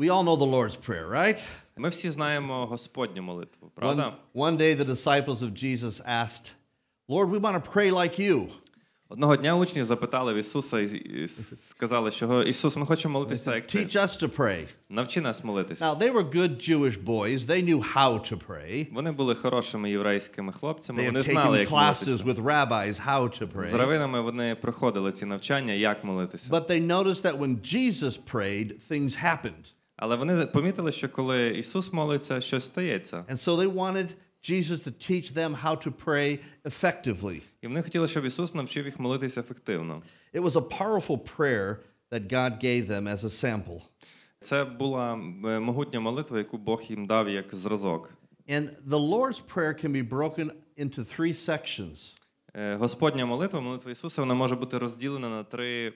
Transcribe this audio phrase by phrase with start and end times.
[0.00, 1.46] We all know the Lord's Prayer, right?
[1.76, 4.12] Ми всі знаємо Господню молитву, правда?
[4.34, 6.54] One, one day the disciples of Jesus asked,
[7.08, 8.48] Lord, we want to pray like you.
[9.08, 13.66] Одного дня учні запитали в Ісуса і і сказали, що Ісус, ми хочемо молитися, як
[13.66, 13.78] ти.
[13.78, 14.66] Teach us to pray.
[14.88, 15.84] Навчи нас молитися.
[15.92, 17.46] Now, they were good Jewish boys.
[17.46, 18.94] They knew how to pray.
[18.94, 22.24] Вони були хорошими єврейськими хлопцями, They вони had знали, taken як classes молитися.
[22.24, 23.76] with rabbis how to З pray.
[23.76, 26.50] равинами вони проходили ці навчання, як молитися.
[26.52, 29.72] But they noticed that when Jesus prayed, things happened.
[30.00, 33.24] Але вони помітили, що коли Ісус молиться, щось стається.
[33.28, 34.08] And so they wanted
[34.48, 37.42] Jesus to teach them how to pray effectively.
[37.62, 40.02] І вони хотіли, щоб Ісус навчив їх молитися ефективно.
[40.34, 41.76] It was a powerful prayer
[42.10, 43.80] that God gave them as a sample.
[44.42, 48.10] Це була е, могутня молитва, яку Бог їм дав як зразок.
[48.48, 52.14] And the Lord's Prayer can be broken into three sections.
[52.53, 55.93] Е, Господня молитва, молитва Ісуса, вона може бути розділена на три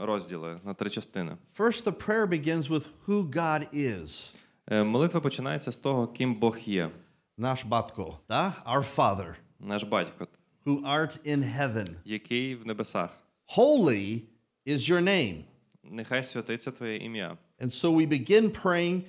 [0.00, 1.36] розділи, на три частини.
[1.58, 4.34] First, the prayer begins with who God is.
[4.70, 6.90] Е, Молитва починається з того, ким Бог є,
[7.38, 8.52] Nash Batko, da?
[8.66, 10.26] our Father, наш батько,
[10.66, 11.88] who art in heaven.
[12.04, 13.10] який в небесах.
[13.56, 14.20] Holy
[14.66, 15.42] is your name.
[15.84, 17.36] Нехай святиться Твоє ім'я.
[17.60, 19.02] And so we begin praying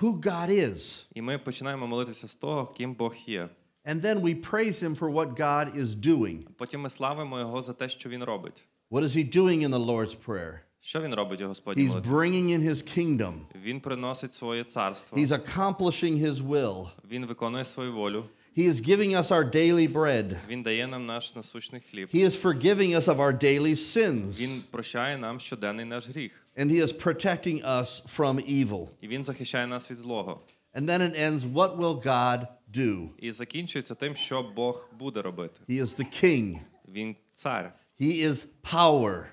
[0.00, 1.06] who God is.
[1.14, 3.48] І ми починаємо молитися з того, ким Бог є.
[3.85, 6.37] And then we praise him for what God is doing.
[6.57, 8.63] Потім ми славимо Його за те, що Він робить.
[8.91, 10.59] What is he doing in the Lord's Prayer?
[10.83, 12.09] Що він робить у Господній He's молитві?
[12.09, 13.33] bringing in his kingdom.
[13.63, 16.87] Він приносить своє царство, He's accomplishing his will.
[17.11, 18.25] він виконує свою волю,
[18.57, 20.35] He is giving us our daily bread.
[20.49, 22.09] він дає нам наш насущний хліб.
[22.13, 24.39] He is forgiving us of our daily sins.
[24.41, 28.87] Він прощає нам щоденний наш гріх, And he is protecting us from evil.
[29.01, 30.41] і він захищає нас від злого.
[30.75, 33.09] And then it ends what will God do?
[33.19, 35.61] І закінчується тим, що Бог буде робити.
[35.69, 36.57] He is the king.
[36.87, 39.23] Він цар, He is power.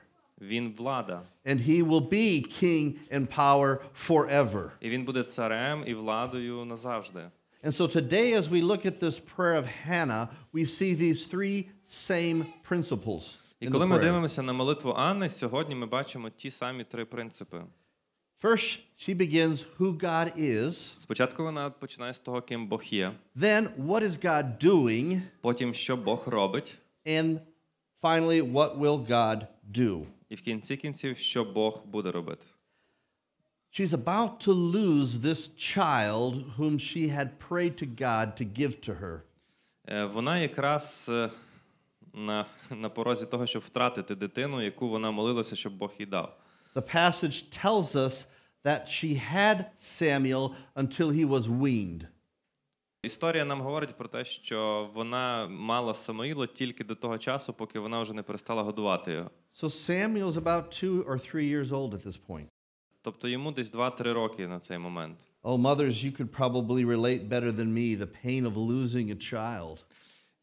[0.41, 4.71] він влада, And he will be king and power forever.
[4.81, 7.31] і він буде царем і владою назавжди.
[7.65, 11.65] And so today, as we look at this prayer of Hannah, we see these three
[11.87, 13.39] same principles.
[13.61, 14.01] І in the коли ми prayer.
[14.01, 17.65] дивимося на молитву Анни, сьогодні ми бачимо ті самі три принципи.
[18.43, 20.95] First, she begins who God is.
[21.01, 25.21] Спочатку вона починає з того, ким Бог є, Then, what is God doing?
[25.41, 27.39] потім що Бог робить, And
[28.03, 30.05] finally, what will God do?
[30.29, 32.47] і в кінці кінців, що Бог буде робити.
[33.73, 39.01] She's about to lose this child whom she had prayed to God to give to
[39.01, 39.21] her.
[39.89, 41.31] Е, Вона якраз е,
[42.15, 46.37] на, на порозі того, щоб втратити дитину, яку вона молилася, щоб Бог їй дав.
[46.75, 48.27] The passage tells us
[48.65, 52.07] that she had Samuel until he was weaned.
[53.03, 58.03] Історія нам говорить про те, що вона мала Самоїла тільки до того часу, поки вона
[58.03, 59.31] вже не перестала годувати його.
[59.55, 62.49] So Samuel is about two or three years old at this point.
[63.03, 65.29] Тобто йому десь 2-3 роки на цей момент.
[65.43, 69.85] Oh, mothers, you could probably relate better than me the pain of losing a child.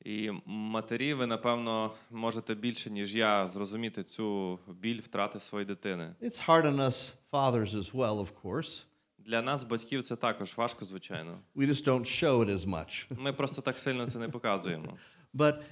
[0.04, 6.14] І матері, ви, напевно, можете більше, ніж я, зрозуміти цю біль втрати своєї дитини.
[6.22, 8.84] It's hard on us fathers as well, of course.
[9.18, 11.38] Для нас, батьків, це також важко, звичайно.
[11.56, 13.06] We just don't show it as much.
[13.20, 14.98] Ми просто так сильно це не показуємо.
[15.34, 15.62] But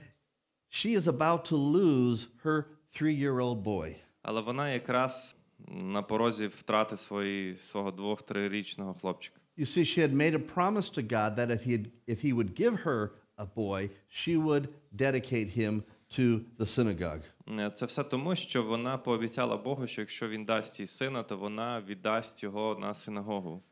[0.71, 2.65] she is about to lose her
[3.01, 3.97] three year old boy.
[4.23, 5.37] Але вона якраз
[5.69, 9.41] на порозі втрати свої, свого двох-трирічного хлопчика.
[9.59, 12.33] You see, she had made a promise to God that if he, had, if he
[12.33, 15.84] would give her a boy, she would dedicate him
[16.18, 17.24] to the synagogue.
[17.60, 21.38] Е, Це все тому, що вона пообіцяла Богу, що якщо він дасть їй сина, то
[21.38, 23.64] вона віддасть його на синагогу.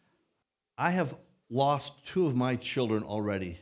[0.77, 1.09] I have
[1.51, 3.57] lost two of my children already.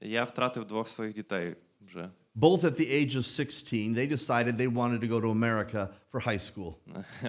[0.00, 2.10] Я втратив двох своїх дітей вже.
[2.36, 6.20] Both at the age of 16, they decided they wanted to go to America for
[6.20, 6.74] high school.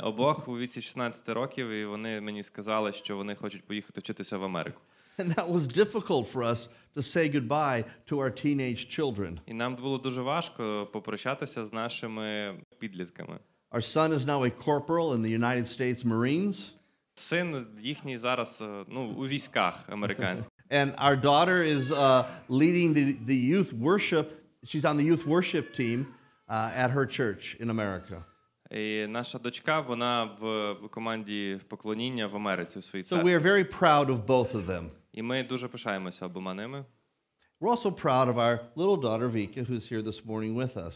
[0.03, 4.43] Обох у віці 16 років, і вони мені сказали, що вони хочуть поїхати вчитися в
[4.43, 4.81] Америку.
[5.17, 9.39] And that was difficult for us to say goodbye to our teenage children.
[9.45, 13.39] І нам було дуже важко попрощатися з нашими підлітками.
[13.71, 16.71] Our son is now a corporal in the United States Marines,
[17.17, 20.51] Син їхній зараз е, ну, у військах американських.
[20.71, 24.27] and our daughter is uh, leading the, the youth worship.
[24.63, 25.99] She's on the youth worship team
[26.49, 28.23] uh, at her church in America.
[28.71, 33.29] І наша дочка, вона в команді поклоніння в Америці у своїй So церкві.
[33.29, 34.89] we are very proud of both of them.
[35.12, 36.84] І ми дуже пишаємося обома ними.
[37.60, 40.94] We're also proud of our little daughter Vika, who's here this morning with us.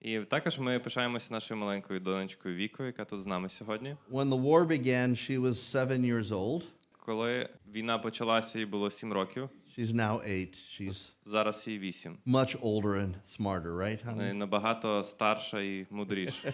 [0.00, 3.96] І також ми пишаємося нашою маленькою донечкою Вікою, яка тут з нами сьогодні.
[4.10, 6.62] When the war began, she was seven years old.
[6.98, 9.48] Коли війна почалася, їй було 7 років,
[9.78, 10.54] She's now eight.
[10.80, 12.18] She's зараз їй 8.
[12.26, 14.22] much older and smarter, right?
[14.22, 16.52] Е, Набагато старша і мудріша.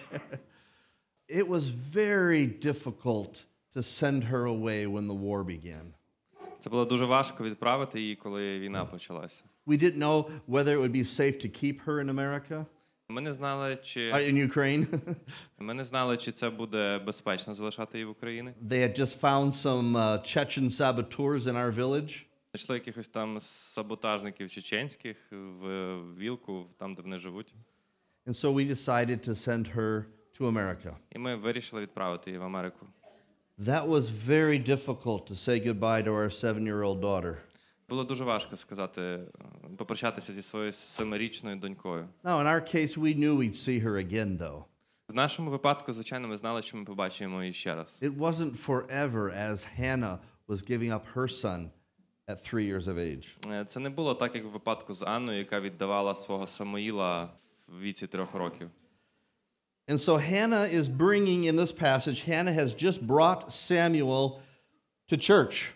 [1.29, 1.63] It was
[1.93, 3.45] very difficult
[3.75, 5.93] to send her away when the war began.
[6.59, 9.43] Це було дуже важко відправити її, коли війна почалася.
[9.67, 12.65] We didn't know whether it would be safe to keep her in America,
[13.11, 14.99] Ми не знали, uh, in Ukraine.
[15.59, 18.51] ми не знали, чи це буде безпечно залишати її в Україні.
[18.67, 22.25] they had just found some uh, Chechen saboteurs in our village.
[22.53, 27.55] Знайшли якихось там саботажників чеченських в Вілку, там, де вони живуть.
[28.27, 30.03] And so we decided to send her
[30.39, 30.95] to America.
[31.11, 32.87] І ми вирішили відправити її в Америку.
[33.58, 37.36] That was very difficult to say goodbye to our seven year old daughter.
[37.88, 39.20] Було дуже важко сказати, е,
[39.76, 42.08] попрощатися зі своєю семирічною донькою.
[42.24, 44.64] Now, in our case, we knew we'd see her again, though.
[45.08, 47.98] В нашому випадку, звичайно, ми знали, що ми побачимо її ще раз.
[48.02, 50.18] It wasn't forever as Hannah
[50.48, 51.70] was giving up her son
[52.28, 53.26] at three years of age.
[53.52, 57.28] Е, Це не було так, як в випадку з Анною, яка віддавала свого Самоїла
[57.68, 58.70] в віці трьох років.
[59.88, 64.40] And so Hannah is bringing in this passage, Hannah has just brought Samuel
[65.10, 65.72] to church,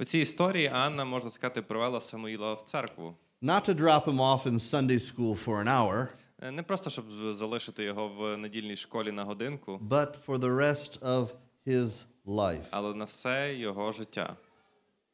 [0.00, 3.14] У цій історії Анна, можна сказати, привела Самоїла в церкву.
[3.42, 6.08] not to drop him off in Sunday school for an hour,
[6.42, 11.00] Е, Не просто щоб залишити його в недільній школі на годинку, but for the rest
[11.00, 11.28] of
[11.66, 12.64] his life.
[12.70, 14.36] але на все його життя.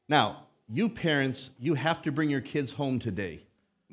[0.08, 0.34] Now,
[0.70, 3.38] you parents, you have to bring your kids home today.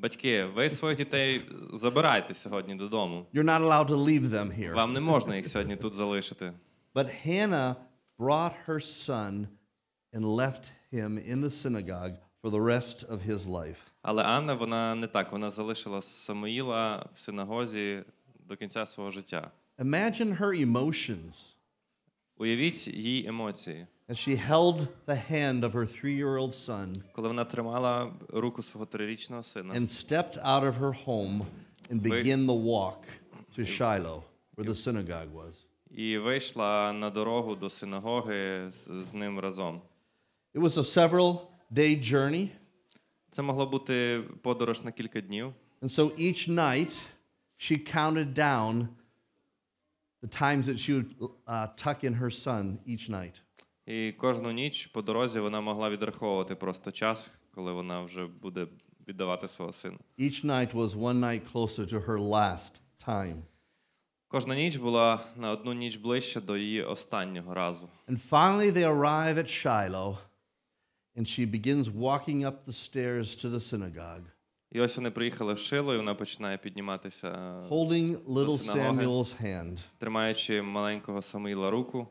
[0.01, 1.41] Батьки, ви своїх дітей
[1.73, 3.25] забирайте сьогодні додому.
[3.33, 4.73] You're not allowed to leave them here.
[4.73, 6.53] Вам не можна їх сьогодні тут залишити.
[6.95, 7.75] But Hannah
[8.19, 9.47] brought her son
[10.13, 13.75] and left him in the synagogue for the rest of his life.
[14.01, 15.31] Але Анна, вона не так.
[15.31, 18.03] Вона залишила Самоїла в синагозі
[18.39, 19.51] до кінця свого життя.
[19.79, 21.33] Imagine her emotions
[22.37, 27.28] Уявіть її емоції, as she held the hand of her three year old son коли
[27.28, 31.46] вона тримала руку свого трирічного сина and stepped out of her home
[31.90, 33.02] and began the walk
[33.56, 34.22] to Shiloh,
[34.56, 35.54] where the synagogue was.
[35.90, 39.80] і вийшла на дорогу до синагоги з, з ним разом.
[40.54, 41.40] It was a several
[41.72, 42.48] day journey,
[43.30, 45.52] Це могло бути подорож на кілька днів.
[45.82, 46.92] and so each night
[47.58, 48.88] she counted down
[50.22, 51.14] the times that she would
[51.46, 53.40] uh, tuck in her son each night.
[53.89, 58.67] І кожну ніч по дорозі вона могла відраховувати просто час, коли вона вже буде
[59.07, 59.97] віддавати свого сина.
[60.19, 63.41] Each night was one night closer to her last time.
[64.27, 67.89] Кожна ніч була на одну ніч ближче до її останнього разу.
[68.07, 70.17] And finally, they arrive at Shiloh,
[71.17, 74.25] and she begins walking up the stairs to the synagogue,
[74.71, 78.95] І ось вони приїхали в Шило, і вона починає підніматися, е, holding little synagogue.
[78.95, 79.79] Samuel's hand.
[79.97, 82.07] тримаючи маленького Самуїла руку.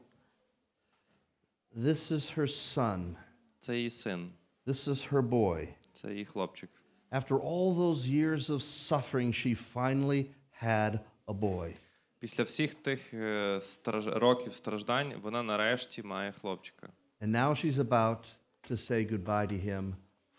[1.77, 3.15] This is her son.
[3.59, 4.31] Це її син,
[4.67, 5.67] This is her boy.
[5.93, 6.69] це її хлопчик.
[7.11, 10.25] After all those years of suffering, she finally
[10.63, 11.75] had a boy.
[12.19, 14.07] Після всіх тих е, страж...
[14.07, 16.89] років страждань вона нарешті має хлопчика.
[17.21, 18.19] And now she's about
[18.69, 19.93] to say goodbye to him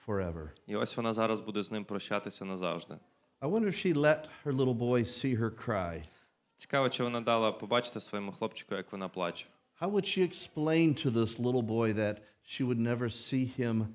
[0.06, 0.48] forever.
[0.66, 2.94] І ось вона зараз буде з ним прощатися назавжди.
[3.40, 6.02] I wonder if she let her little boy see her cry.
[6.56, 9.46] Цікаво, чи вона дала побачити своєму хлопчику, як вона плаче.
[9.80, 13.86] How would she explain to this little boy that she would never see him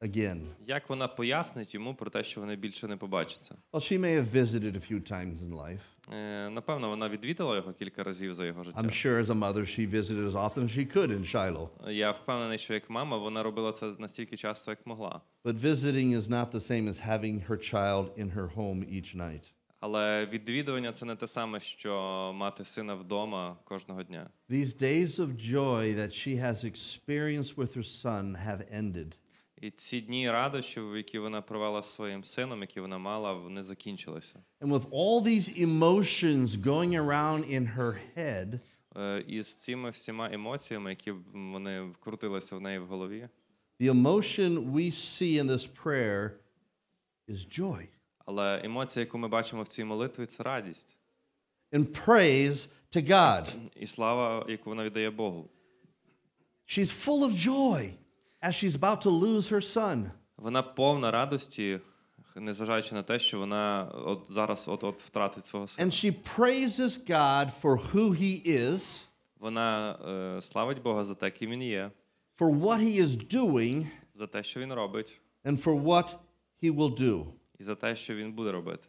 [0.00, 0.40] again?
[0.66, 3.54] Як вона пояснить йому про те, що вони більше не побачаться?
[3.72, 5.80] Well, she may have visited a few times in life.
[6.14, 8.80] Е, Напевно, вона відвідала його кілька разів за його життя.
[8.80, 11.90] I'm sure as a mother, she visited as often as she could in Shiloh.
[11.90, 15.20] Я впевнений, що як мама вона робила це настільки часто, як могла.
[15.44, 19.52] But visiting is not the same as having her child in her home each night.
[19.85, 21.91] Але відвідування це не те саме, що
[22.35, 24.29] мати сина вдома кожного дня.
[24.49, 29.13] These days of joy that she has experienced with her son have ended.
[29.61, 34.39] І ці дні радощів, які вона провела зі своїм сином, які вона мала, вони закінчилися.
[34.61, 38.59] And with all these emotions going around in her head,
[38.97, 43.29] Е, І з цими всіма емоціями, які вони вкрутилися в неї в голові.
[43.79, 46.31] the emotion we see in this prayer
[47.27, 47.87] is joy
[48.25, 50.97] Але емоція, яку ми бачимо в цій молитві, це радість
[51.71, 53.47] and praise to God.
[53.75, 55.49] і слава, яку вона віддає Богу.
[56.67, 57.93] She's full of joy
[58.41, 60.11] as she's about to lose her son.
[60.37, 61.79] Вона повна радості,
[62.35, 65.87] незважаючи на те, що вона от зараз от-от втратить свого сина.
[65.87, 69.01] And she praises God for who he is,
[69.39, 69.91] Вона
[70.37, 71.91] е, славить Бога за те, ким він є,
[72.39, 76.15] for what he is doing, за те, що він робить, and for what
[76.63, 77.25] he will do.
[77.58, 78.88] і за те, що він буде робити.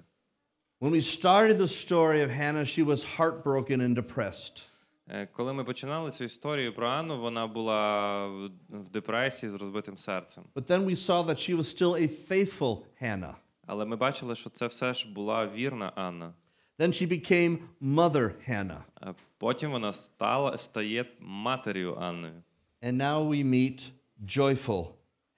[0.82, 4.68] When we started the story of Hannah, she was heartbroken and depressed.
[5.10, 9.98] Е, Коли ми починали цю історію про Анну, вона була в- в депресії з розбитим
[9.98, 10.44] серцем.
[10.56, 13.34] But then we saw that she was still a faithful Hannah.
[13.66, 16.34] Але ми бачили, що це все ж була вірна Анна.
[16.80, 18.84] Then she became Mother Hannah.
[18.96, 22.44] А Потім вона стала, стає матір'ю Анною.
[22.84, 23.92] And now we meet
[24.26, 24.88] joyful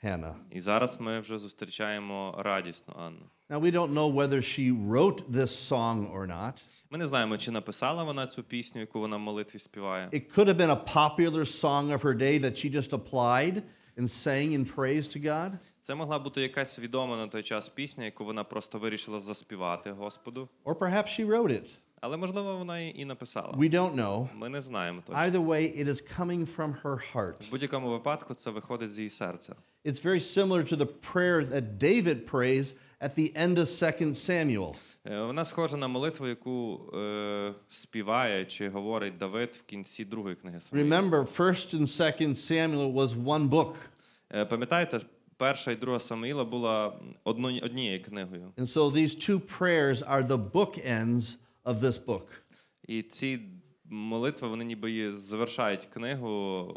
[0.04, 0.34] Hannah.
[0.50, 3.26] І зараз ми вже зустрічаємо радісну Анну.
[3.50, 6.62] Now, we don't know whether she wrote this song or not.
[6.90, 10.08] Ми не знаємо, чи написала вона цю пісню, яку вона в молитві співає.
[10.12, 13.62] It could have been a popular song of her day that she just applied
[13.96, 15.52] and sang in praise to God.
[15.82, 20.48] Це могла бути якась відома на той час пісня, яку вона просто вирішила заспівати Господу.
[20.64, 21.78] Or perhaps she wrote it.
[22.00, 23.52] Але можливо вона і написала.
[23.52, 24.28] We don't know.
[24.34, 25.22] Ми не знаємо точно.
[25.22, 27.48] Either way, it is coming from her heart.
[27.48, 29.54] В будь-якому випадку це виходить з її серця.
[29.87, 34.75] It's very similar to the prayer that David prays at the end of 2 Samuel.
[35.05, 40.59] Е, Вона схожа на молитву, яку е, співає чи говорить Давид в кінці другої книги
[40.59, 41.01] Самуїла.
[41.01, 43.73] Remember, 1st and 2nd Samuel was one book.
[44.33, 44.99] Е, Пам'ятаєте,
[45.37, 48.51] перша і друга Самуїла була одно, однією книгою.
[48.57, 51.35] And so these two prayers are the bookends
[51.65, 52.25] of this book.
[52.87, 53.39] І ці
[53.90, 56.74] молитви, вони ніби завершають книгу,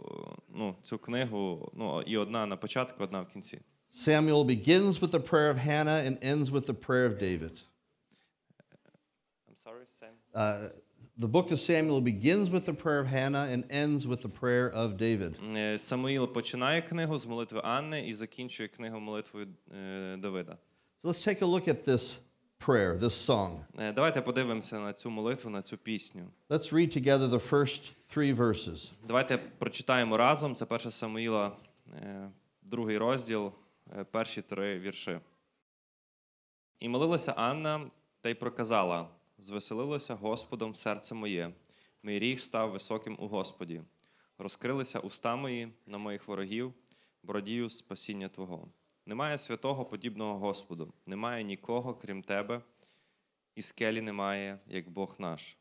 [0.55, 3.61] ну, цю книгу, ну, і одна на початку, одна в кінці.
[3.93, 7.53] Samuel begins with the prayer of Hannah and ends with the prayer of David.
[9.49, 10.13] I'm sorry, Sam.
[10.33, 10.69] Uh,
[11.17, 14.67] the book of Samuel begins with the prayer of Hannah and ends with the prayer
[14.73, 15.39] of David.
[15.55, 20.57] Е, Самуїл починає книгу з молитви Анни і закінчує книгу молитвою е, Давида.
[21.03, 22.19] So let's take a look at this
[22.65, 23.59] prayer, this song.
[23.79, 26.27] Е, Давайте подивимося на цю молитву, на цю пісню.
[26.49, 28.91] Let's read together the first three verses.
[29.07, 30.55] Давайте прочитаємо разом.
[30.55, 31.51] Це перша Самуїла,
[31.93, 32.29] е,
[32.61, 33.51] другий розділ,
[33.97, 35.19] е, перші три вірші.
[36.79, 37.81] І молилася Анна
[38.21, 41.53] та й проказала: звеселилося Господом серце моє,
[42.03, 43.81] мій ріг став високим у Господі.
[44.37, 46.73] Розкрилися уста мої на моїх ворогів,
[47.23, 48.67] бородію спасіння Твого.
[49.11, 52.61] Немає святого подібного Господу, немає нікого, крім Тебе,
[53.55, 55.57] і скелі немає, як Бог наш.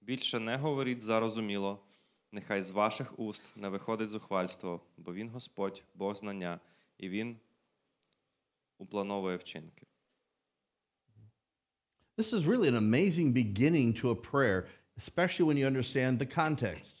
[0.00, 1.84] Більше не говоріть зарозуміло,
[2.32, 6.60] нехай з ваших уст не виходить зухвальство, бо Він Господь, Бог знання,
[6.98, 7.36] і Він
[8.78, 9.86] уплановує вчинки.
[12.16, 14.66] This is really an amazing beginning to a prayer,
[14.96, 16.97] especially when you understand the context.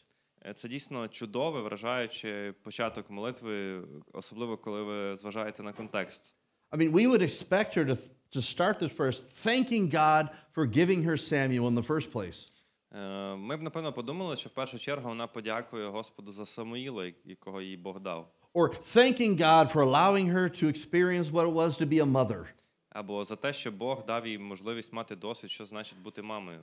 [0.48, 6.34] Е, Це дійсно чудове, вражаюче початок молитви, особливо коли ви зважаєте на контекст.
[6.72, 7.96] I mean, we would expect her to,
[8.36, 9.12] to start this prayer
[9.46, 12.48] thanking God for giving her Samuel in the first place.
[12.92, 17.62] Е, Ми б, напевно, подумали, що в першу чергу вона подякує Господу за Самуїла, якого
[17.62, 21.86] їй Бог дав, Or thanking God for allowing her to experience what it was to
[21.86, 22.44] be a mother.
[22.90, 26.60] або за те, що Бог дав їй можливість мати досвід, що значить бути мамою.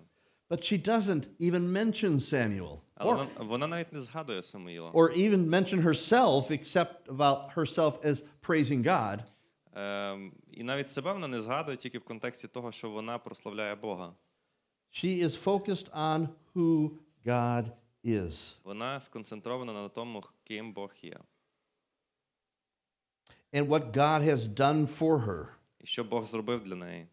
[0.50, 4.91] But she doesn't even mention Samuel Але or, вона, вона навіть не згадує Самуїла.
[4.91, 9.21] or even mention herself, except about herself as praising God.
[9.75, 14.15] Ем, і навіть себе вона не згадує тільки в контексті того, що вона прославляє Бога.
[14.93, 16.91] She is focused on who
[17.27, 17.71] God
[18.05, 18.57] is.
[18.65, 21.17] Вона сконцентрована на тому, ким Бог є,
[23.53, 25.47] and what God has done for her.
[25.81, 27.07] і що Бог зробив для неї.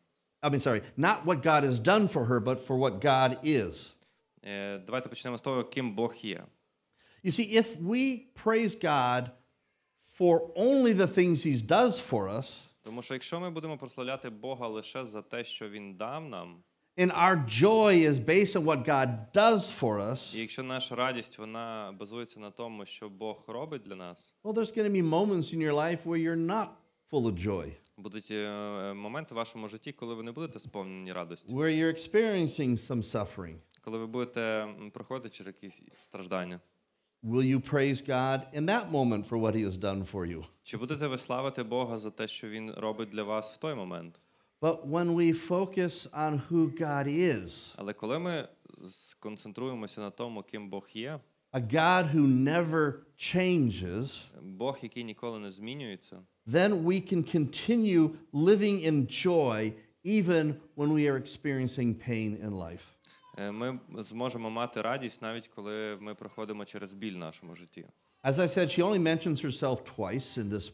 [0.44, 3.96] I mean, sorry, not what God has done for her, but for what God is.
[4.44, 6.44] Е, Давайте почнемо з того, ким Бог є.
[7.24, 9.32] You see, if we praise God
[10.20, 14.68] for only the things He does for us, Тому що якщо ми будемо прославляти Бога
[14.68, 16.64] лише за те, що Він дав нам,
[16.98, 21.38] and our joy is based on what God does for і us, якщо наша радість
[21.38, 25.54] вона базується на тому, що Бог робить для нас, well, there's going to be moments
[25.54, 26.68] in your life where you're not
[27.12, 31.53] full of joy, Будуть е, моменти в вашому житті, коли ви не будете сповнені радості,
[31.53, 33.57] where you're experiencing some suffering.
[33.81, 36.61] коли ви будете проходити через якісь страждання.
[37.23, 40.45] Will you praise God in that moment for what He has done for you?
[40.63, 44.21] Чи будете ви славити Бога за те, що Він робить для вас в той момент?
[44.61, 48.49] But when we focus on who God is, Але коли ми
[48.91, 51.21] сконцентруємося на тому, ким Бог є,
[51.53, 58.82] a God who never changes, Бог, який ніколи не змінюється, then we can continue living
[58.82, 59.74] in joy
[60.04, 62.84] even when we are experiencing pain in life.
[63.38, 67.86] е, ми зможемо мати радість навіть коли ми проходимо через біль в нашому житті.
[68.24, 70.72] As I said, she only mentions herself twice in this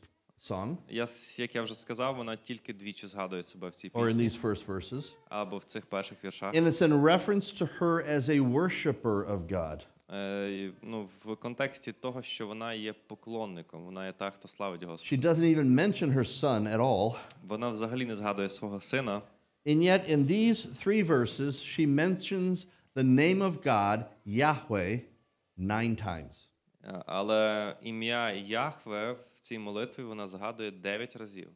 [0.50, 4.02] song Я, с- як я вже сказав, вона тільки двічі згадує себе в цій or
[4.04, 5.14] in пісні these first verses.
[5.30, 6.54] або в цих перших віршах.
[6.54, 9.86] And it's in reference to her as a worshiper of God.
[10.14, 14.84] Е, і, ну, в контексті того, що вона є поклонником, вона є та, хто славить
[14.84, 15.16] Господа.
[15.16, 17.16] She doesn't even mention her son at all.
[17.48, 19.22] Вона взагалі не згадує свого сина.
[19.66, 25.00] And yet, in these three verses, she mentions the name of God, Yahweh,
[25.58, 26.50] nine times.
[26.84, 31.50] Е, Але ім'я Яхве в цій молитві вона згадує 9 разів.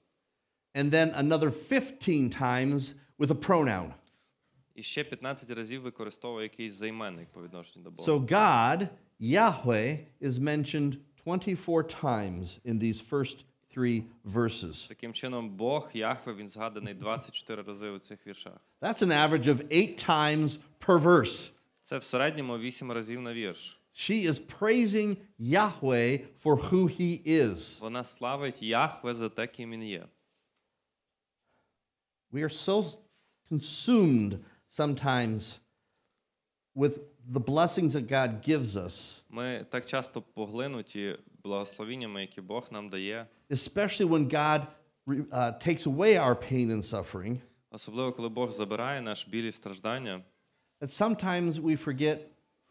[0.76, 3.94] And then another 15 times with a pronoun.
[4.76, 8.12] І ще 15 разів використовує якийсь займенник по відношенню до Бога.
[8.12, 8.88] So God,
[9.20, 14.88] Yahweh, is mentioned 24 times in these first three verses.
[14.88, 18.62] Таким чином, Бог, Яхве, він згаданий 24 рази у цих віршах.
[18.82, 21.52] That's an average of eight times per verse.
[21.82, 23.80] Це в середньому 8 разів на вірш.
[23.96, 27.80] She is praising Yahweh for who he is.
[27.80, 30.08] Вона славить Яхве за те, ким він є.
[32.32, 32.98] We are so
[33.52, 34.40] consumed
[34.72, 35.60] sometimes
[36.76, 42.90] with the blessings that God gives us, Ми так часто поглинуті благословіннями, які Бог нам
[42.90, 44.68] дає, especially when God
[45.08, 47.38] re- uh, takes away our pain and suffering,
[47.72, 50.22] особливо коли Бог забирає наш біль і страждання,
[50.82, 52.18] that sometimes we forget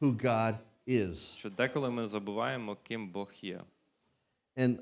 [0.00, 0.54] who God
[0.88, 1.36] is.
[1.36, 3.60] що деколи ми забуваємо, ким Бог є.
[4.56, 4.78] And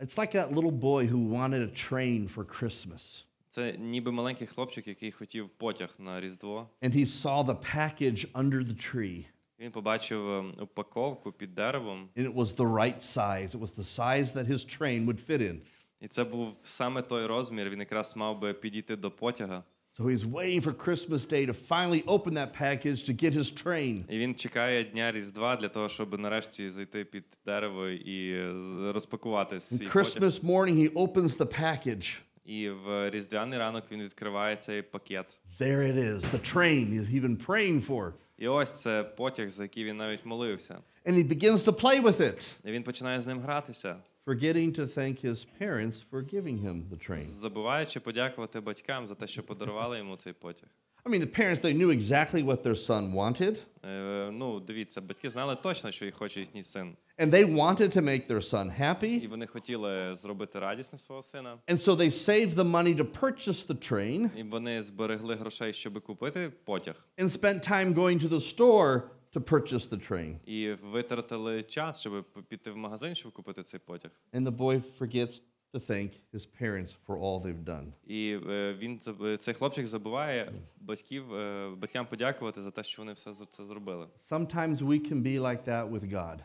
[0.00, 3.24] it's like that little boy who wanted a train for Christmas.
[3.56, 6.68] Це ніби маленький хлопчик, який хотів потяг на Різдво.
[6.82, 9.24] And he saw the package under the tree.
[9.58, 13.48] Він побачив ем, упаковку під деревом, And it was the right size.
[13.54, 15.56] It was the size that his train would fit in.
[16.00, 17.70] і це був саме той розмір.
[17.70, 19.64] Він якраз мав би підійти до потяга.
[19.98, 24.04] So he's waiting for Christmas Day to finally open that package to get his train.
[24.08, 28.92] І він чекає дня Різдва для того, щоб нарешті зайти під дерево і е, з-
[28.92, 29.92] розпакувати On свій потяг.
[29.92, 32.18] Christmas morning, he opens the package.
[32.47, 35.39] І в різдвяний ранок він відкриває цей пакет.
[35.59, 38.13] There it is, the train he'd been praying for.
[38.37, 40.77] І ось це потяг, за який він навіть молився.
[41.05, 44.97] And he begins to play with it, І він починає з ним гратися, forgetting to
[44.97, 47.21] thank his parents for giving him the train.
[47.21, 50.69] забуваючи подякувати батькам за те, що подарували йому цей потяг.
[51.06, 55.30] I mean, the parents, they knew exactly what their son wanted, Е, ну, дивіться, батьки
[55.30, 56.96] знали точно, що їх хоче їхній син.
[57.18, 59.28] and they wanted to make their son І happy.
[59.28, 61.58] вони хотіли зробити радісним свого сина.
[61.68, 66.00] And so they saved the money to purchase the train І вони зберегли грошей, щоб
[66.02, 67.08] купити потяг.
[67.18, 69.02] and spent time going to the store
[69.34, 70.36] to purchase the train.
[70.46, 74.10] І витратили час, щоб п- піти в магазин, щоб купити цей потяг.
[74.32, 75.40] And the boy forgets
[75.74, 77.86] to thank his parents for all they've done.
[78.06, 83.12] І е, він заб- цей хлопчик забуває батьків, е, батькам подякувати за те, що вони
[83.12, 84.06] все з- це зробили.
[84.30, 86.38] Sometimes we can be like that with God.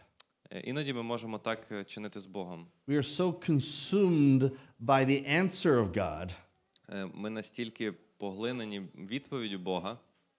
[0.52, 2.68] Е, Іноді ми можемо так е, чинити з Богом.
[2.88, 6.32] We are so consumed by the answer of God
[6.90, 9.98] Е, Ми настільки поглинені відповіддю Бога,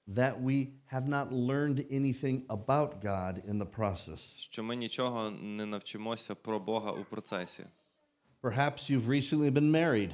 [0.09, 4.37] that we have not learned anything about God in the process.
[4.39, 7.65] що ми нічого не навчимося про Бога у процесі.
[8.43, 10.11] Perhaps you've recently been married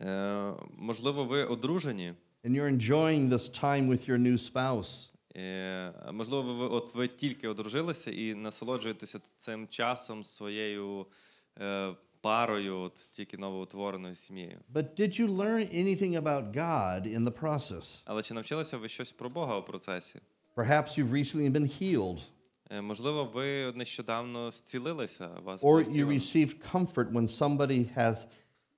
[0.00, 2.14] Е, Можливо, ви одружені.
[2.44, 5.10] and you're enjoying this time with your new spouse.
[5.36, 11.06] Е, Можливо, ви от ви тільки одружилися і насолоджуєтеся цим часом з своєю
[11.60, 14.58] е, парою, от тільки новоутвореною сім'єю.
[14.74, 18.02] But did you learn anything about God in the process?
[18.04, 20.20] Але чи навчилися ви щось про Бога у процесі?
[20.56, 22.22] Perhaps you've recently been healed, Е,
[22.81, 28.27] Можливо, ви нещодавно зцілилися, вас or you received comfort when somebody has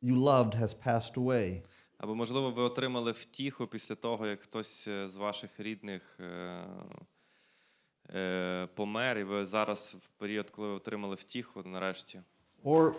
[0.04, 1.62] you loved has passed away.
[1.98, 6.66] або можливо, ви отримали втіху після того, як хтось е, з ваших рідних е,
[8.10, 12.22] е, помер, і ви зараз в період, коли ви отримали втіху, нарешті.
[12.64, 12.94] Or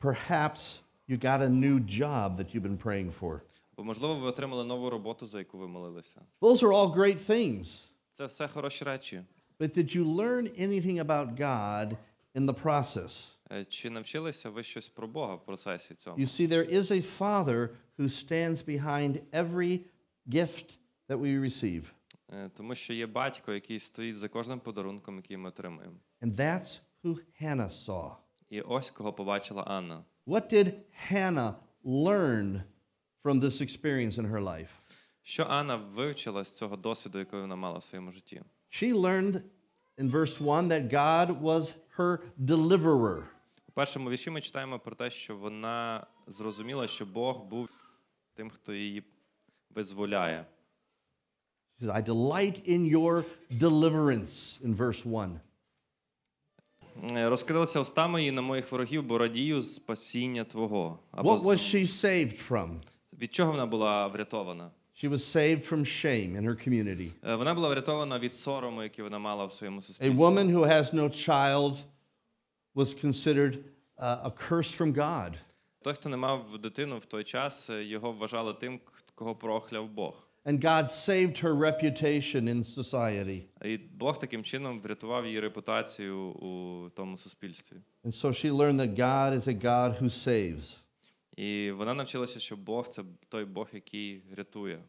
[0.00, 3.40] perhaps you got a new job that you've been praying for.
[3.72, 6.20] Або можливо, ви отримали нову роботу, за яку ви молилися.
[6.40, 7.84] Those are all great things.
[8.14, 9.22] Це все хороші речі.
[9.59, 11.97] But did you learn anything about God
[12.35, 13.31] in the process?
[13.51, 16.17] Е, Чи навчилися ви щось про Бога в процесі цьому?
[16.17, 19.79] You see, there is a Father who stands behind every
[20.27, 20.77] gift
[21.09, 21.83] that we receive.
[22.33, 25.95] Е, Тому що є батько, який стоїть за кожним подарунком, який ми отримуємо.
[26.21, 28.15] And that's who Hannah saw.
[28.49, 30.03] І ось кого побачила Анна.
[30.27, 30.73] What did
[31.11, 31.53] Hannah
[31.85, 32.63] learn
[33.23, 34.69] from this experience in her life?
[35.21, 38.41] Що Анна вивчила з цього досвіду, який вона мала в своєму житті?
[38.70, 39.42] She learned
[39.98, 43.24] in verse 1 that God was her deliverer.
[43.68, 47.68] У першому вірші ми читаємо про те, що вона зрозуміла, що Бог був
[48.34, 49.02] тим, хто її
[49.74, 50.46] визволяє.
[51.80, 55.40] She says, I delight in your deliverance, in verse 1.
[57.16, 60.98] Е, Розкрилися уста мої на моїх ворогів, бо радію з спасіння Твого.
[61.10, 61.74] Або What was з...
[61.74, 62.80] she saved from?
[63.12, 64.70] від чого вона була врятована?
[64.99, 67.11] She was saved from shame in her community.
[67.23, 70.17] Е, Вона була врятована від сорому, який вона мала в своєму A суспільстві.
[70.17, 71.75] woman who has no child
[72.75, 73.57] was considered
[73.97, 75.33] uh, a curse from God.
[75.81, 78.79] Той, хто не мав дитину в той час, е, його вважали тим,
[79.15, 80.27] кого прокляв Бог.
[80.45, 83.41] And God saved her reputation in society.
[83.65, 87.75] І Бог таким чином врятував її репутацію у тому суспільстві.
[88.03, 90.77] And so she learned that God is a God who saves.
[91.36, 94.82] І вона навчилася, що Бог це той Бог, який рятує.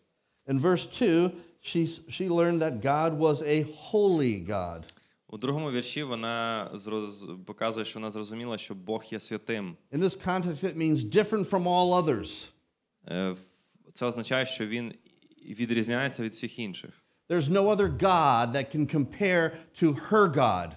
[0.47, 1.31] In verse 2,
[1.63, 4.83] she, she learned that God was a holy God.
[5.27, 7.27] У другому вірші вона зроз...
[7.45, 9.77] показує, що вона зрозуміла, що Бог є святим.
[9.91, 12.49] In this context, it means different from all others.
[13.07, 13.35] Е,
[13.93, 14.93] Це означає, що він
[15.49, 16.91] відрізняється від всіх інших.
[17.29, 19.51] There's no other God that can compare
[19.81, 20.71] to her God.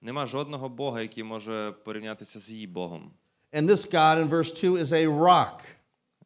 [0.00, 3.12] Нема жодного Бога, який може порівнятися з її Богом.
[3.53, 5.61] And this God in verse 2 is a rock.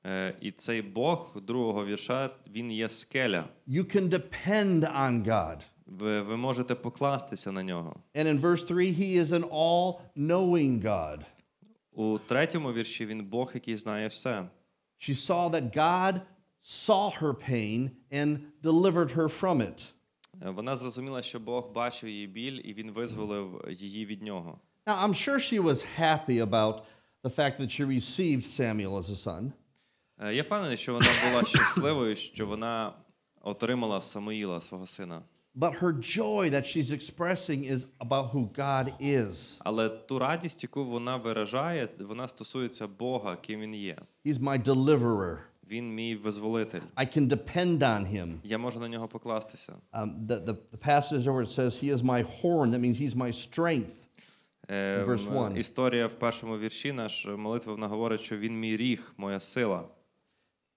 [0.05, 3.45] Е, І цей Бог другого вірша він є скеля.
[3.67, 5.61] You can depend on God.
[5.85, 7.95] Ви, ви можете покластися на нього.
[8.15, 11.19] And in verse 3, he is an all knowing God.
[11.91, 14.49] У третьому вірші він Бог, який знає все.
[14.99, 16.21] She saw that God
[16.63, 19.91] saw her pain and delivered her from it.
[20.41, 24.59] Е, Вона зрозуміла, що Бог бачив її біль, і він визволив її від нього.
[24.85, 26.81] Now, I'm sure she was happy about
[27.23, 29.51] the fact that she received Samuel as a son,
[30.21, 32.93] Е, Я впевнений, що вона була щасливою, що вона
[33.41, 35.21] отримала Самуїла, свого сина.
[35.55, 39.57] but her joy that she's expressing is about who God is.
[39.59, 43.97] Але ту радість, яку вона виражає, вона стосується Бога, ким він є.
[44.25, 45.37] He's my deliverer.
[45.69, 46.81] Він мій визволитель.
[46.95, 48.35] I can depend on him.
[48.43, 49.73] Я можу на нього покластися.
[49.93, 53.15] Um, the, the, the passage where it says, He is my horn, that means He's
[53.15, 53.95] my strength.
[54.71, 55.57] Е, Verse м, one.
[55.57, 59.83] Історія в першому вірші, наш молитва, вона говорить, що він мій ріг, моя сила.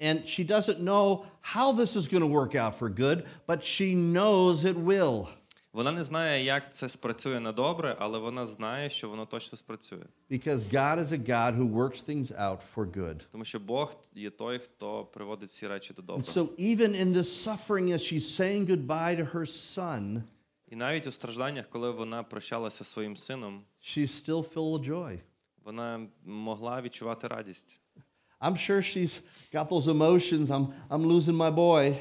[0.01, 3.95] And she doesn't know how this is going to work out for good, but she
[4.13, 5.27] knows it will
[5.73, 10.05] Вона не знає, як це спрацює на добре, але вона знає, що воно точно спрацює.
[10.31, 13.25] because God is a God who works things out for good.
[13.33, 16.25] Тому що Бог є той, хто приводить всі речі до And добра.
[16.33, 20.23] so, even in this suffering, as she's saying goodbye to her son,
[20.68, 25.20] І навіть у стражданнях, коли вона прощалася зі своїм сином, she's still full of joy.
[25.64, 27.80] вона могла відчувати радість.
[28.42, 29.22] I'm sure she's
[29.54, 30.48] got those emotions.
[30.48, 31.98] I'm, I'm losing my boy.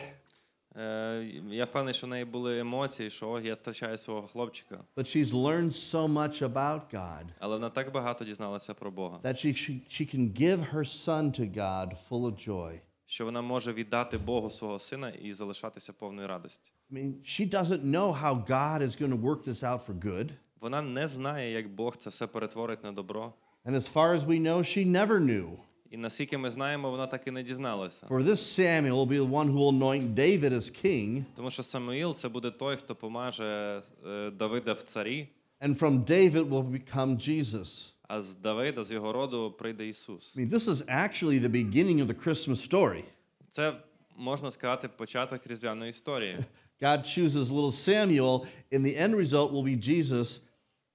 [0.76, 4.85] Е, Я впевнений, що в неї були емоції, що «О, я втрачаю свого хлопчика.
[4.96, 9.46] But she's learned so much about God Але вона так багато дізналася про Бога, that
[9.46, 12.81] she, she, she can give her son to God full of joy.
[13.06, 16.72] що вона може віддати Богу свого сина і залишатися повною радості.
[16.91, 20.30] I mean, she doesn't know how God is going to work this out for good.
[20.62, 23.34] Вона не знає, як Бог це все перетворить на добро.
[23.65, 25.58] And as far as we know, she never knew.
[25.91, 28.08] І наскільки ми знаємо, вона так і не дізналася.
[28.08, 31.63] For this Samuel will be the one who will anoint David as king, Тому що
[31.63, 35.28] Самуїл це буде той, хто помаже е, Давида в царі,
[35.62, 37.94] and from David will become Jesus.
[38.09, 40.37] А з Давида, з його роду, прийде Ісус.
[40.37, 43.05] I mean, this is actually the beginning of the Christmas story.
[43.51, 43.77] Це
[44.16, 46.38] можна сказати початок різдвяної історії.
[46.83, 50.40] God chooses little Samuel, and the end result will be Jesus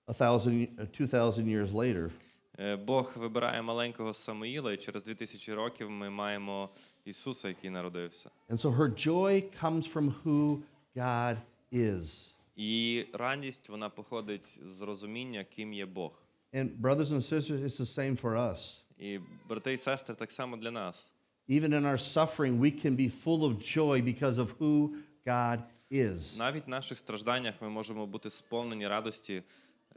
[0.08, 2.12] a thousand, uh, two thousand years later.
[2.60, 6.69] Е, Бог вибирає маленького Самуїла, і через 2000 років ми маємо
[7.06, 8.30] Ісуса, який народився.
[8.50, 10.62] And so her joy comes from who
[10.95, 11.38] God
[11.74, 12.32] is.
[12.56, 16.20] І радість вона походить з розуміння, ким є Бог.
[16.53, 18.83] And brothers and sisters, it's the same for us.
[18.99, 19.18] І
[19.49, 21.12] брати і сестри, так само для нас.
[21.49, 24.90] Even in our suffering, we can be full of joy because of who
[25.27, 26.38] God is.
[26.38, 29.42] Навіть в наших стражданнях ми можемо бути сповнені радості,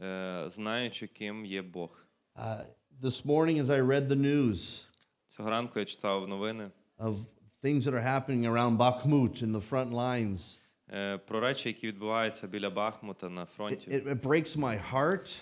[0.01, 2.05] е, знаючи, ким є Бог.
[2.35, 2.65] Uh,
[3.01, 4.85] this morning, as I read the news
[5.27, 7.15] Цього ранку я читав новини of
[7.63, 10.57] things that are happening around Bakhmut in the front lines,
[10.93, 13.91] е, про речі, які відбуваються біля Бахмута на it, фронті.
[13.91, 15.41] it, it breaks my heart.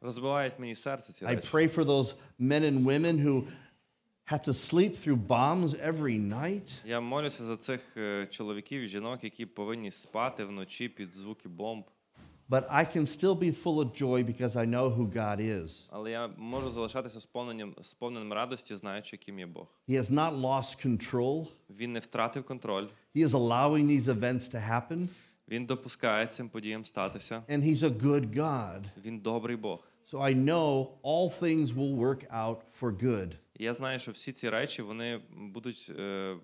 [0.00, 1.48] Розбивають мені серце ці I речі.
[1.52, 3.44] pray for those men and women who
[4.32, 6.80] have to sleep through bombs every night.
[6.84, 11.84] Я молюся за цих е, чоловіків і жінок, які повинні спати вночі під звуки бомб.
[12.50, 15.86] But I can still be full of joy because I know who God is.
[15.90, 19.66] Але я можу залишатися сповненим, сповненим радості, знаючи, ким є Бог.
[19.88, 21.46] He has not lost control.
[21.70, 25.08] Він не втратив контроль, He is allowing these events to happen,
[25.47, 27.43] Він допускає цим подіям статися.
[27.49, 28.83] and He's a good God.
[29.05, 29.87] Він добрий Бог.
[30.13, 33.31] So I know all things will work out for good.
[33.55, 36.35] Я знаю, що всі ці речі вони будуть е,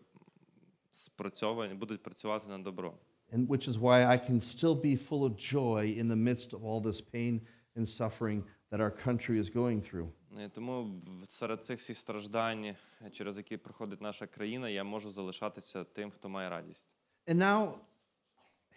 [0.93, 2.93] спрацьовані, будуть працювати на добро.
[3.33, 6.63] And which is why I can still be full of joy in the midst of
[6.63, 7.41] all this pain
[7.75, 10.09] and suffering that our country is going through.
[10.39, 10.95] Е, Тому
[11.29, 12.75] серед цих всіх страждань,
[13.11, 16.93] через які проходить наша країна, я можу залишатися тим, хто має радість.
[17.27, 17.73] And now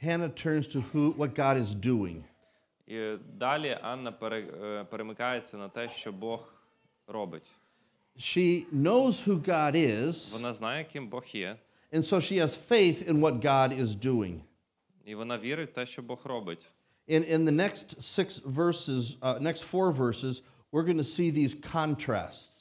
[0.02, 2.24] Hannah turns to who what God is doing.
[2.88, 6.54] І далі Анна пере, е, перемикається на те, що Бог
[7.08, 7.52] робить.
[8.18, 11.56] She knows who God is, Вона знає, ким Бог є,
[11.94, 14.40] and so she has faith in what God is doing.
[15.06, 16.68] і вона вірить в те, що Бог робить.
[17.08, 21.54] In, in the next six verses, uh, next four verses, we're going to see these
[21.74, 22.52] contrasts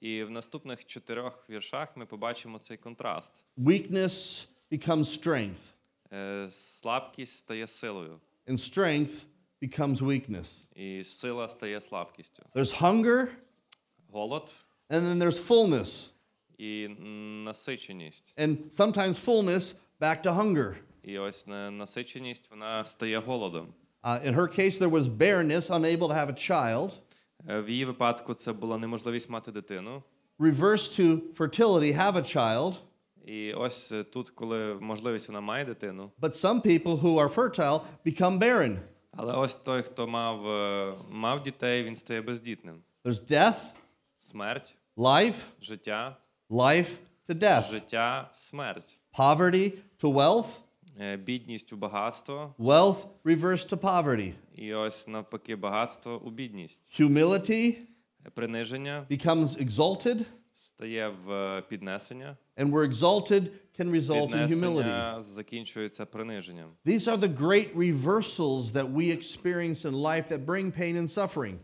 [0.00, 5.75] І в наступних чотирьох віршах ми побачимо цей контраст: weakness, becomes strength, Е,
[6.50, 9.14] Слабкість стає силою, and strength
[9.62, 10.52] becomes weakness.
[10.74, 12.42] і сила стає слабкістю.
[12.54, 13.26] There's hunger,
[14.12, 14.54] Голод
[14.90, 16.08] and then there's fullness.
[16.58, 18.34] і м, насиченість.
[18.38, 20.74] And sometimes fullness back to hunger.
[21.02, 23.74] І ось на- насиченість вона стає голодом.
[24.02, 26.90] Uh, in her case, there was barrenness, unable to have a child.
[27.48, 30.02] Е, В її випадку це була неможливість мати дитину.
[30.38, 32.74] Reverse to fertility, have a child.
[33.27, 36.11] І ось е, тут, коли можливість вона має дитину.
[36.21, 38.77] But some people who are fertile become barren.
[39.11, 42.81] Але ось той, хто мав, е, мав дітей, він стає бездітним.
[43.05, 43.55] There's death,
[44.19, 46.17] Смерть, life, життя,
[46.49, 46.87] life
[47.29, 48.97] to death, життя, смерть.
[49.17, 50.45] poverty to wealth,
[50.99, 56.99] Е, Бідність у багатство, wealth reverse to poverty, і ось навпаки багатство у бідність.
[57.01, 57.77] humility
[58.33, 60.25] Приниження becomes exalted,
[60.77, 62.37] стає в е, піднесення.
[62.57, 65.21] and where exalted can result in humility.
[65.21, 66.69] Закінчується приниженням.
[66.85, 71.57] These are the great reversals that we experience in life that bring pain and suffering.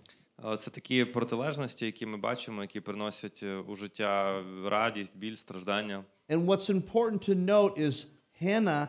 [0.58, 6.04] Це такі протилежності, які ми бачимо, які приносять е, у життя радість, біль, страждання.
[6.30, 8.06] And what's important to note is
[8.42, 8.88] Hannah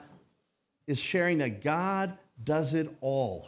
[0.88, 2.10] is sharing that God
[2.44, 3.42] does it all.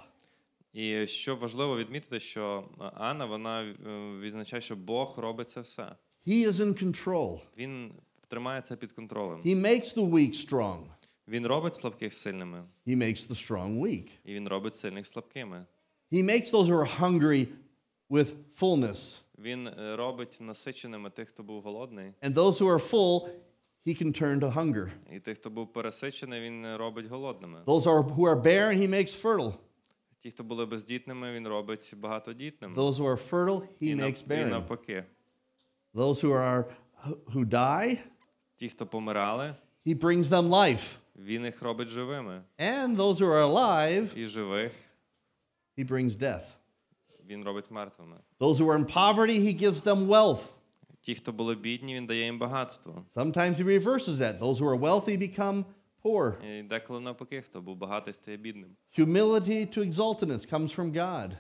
[0.73, 3.75] І що важливо відмітити, що е, Анна вона
[4.21, 5.93] відзначає, що Бог робить це все.
[6.28, 7.40] He is in control.
[7.58, 7.94] Він
[8.28, 9.42] тримає це під контролем.
[9.46, 10.84] He makes the weak strong.
[11.28, 14.08] Він робить слабких сильними, He makes the strong weak.
[14.26, 15.66] і він робить сильних слабкими.
[16.12, 17.48] He makes those who are hungry
[18.10, 18.28] with
[18.60, 19.18] fullness.
[19.40, 23.30] Він е, робить насиченими тих, хто був голодний, And those who are full,
[23.88, 24.92] he can turn to hunger.
[25.12, 27.60] і тих, хто був пересичений, він е, робить голодними.
[27.66, 29.54] Those are, who are barren, he makes fertile.
[30.20, 32.76] Ті, хто були бездітними, він робить багатодітними.
[32.76, 34.50] Those who are fertile, he І, нав- makes і barren.
[34.50, 35.04] навпаки.
[35.96, 36.66] Those who are
[37.34, 37.98] who die,
[38.56, 40.98] Ті, хто помирали, he brings them life.
[41.16, 42.42] він їх робить живими.
[42.60, 44.72] And those who are alive, І живих
[45.78, 46.46] he brings death.
[47.26, 48.18] він робить мертвими.
[48.40, 50.42] Those who are in poverty, he gives them wealth.
[51.02, 53.06] Ті, хто були бідні, він дає їм багатство.
[53.16, 54.40] Sometimes he reverses that.
[54.40, 55.66] Those who are wealthy become
[56.04, 56.46] poor.
[56.46, 58.76] І деколи навпаки, хто був багатий, стає бідним.
[58.98, 61.32] Humility to exaltedness comes from God.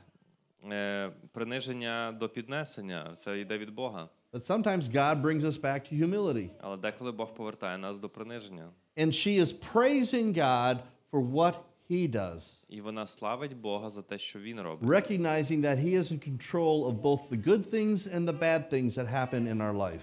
[0.71, 4.09] Е, приниження до піднесення це йде від Бога.
[4.33, 6.49] But sometimes God brings us back to humility.
[6.61, 8.69] Але деколи Бог повертає нас до приниження.
[8.97, 10.77] And she is praising God
[11.11, 11.53] for what
[11.89, 16.11] he does, І вона славить Бога за те, що він робить, recognizing that he is
[16.11, 19.73] in control of both the good things and the bad things that happen in our
[19.73, 20.01] life.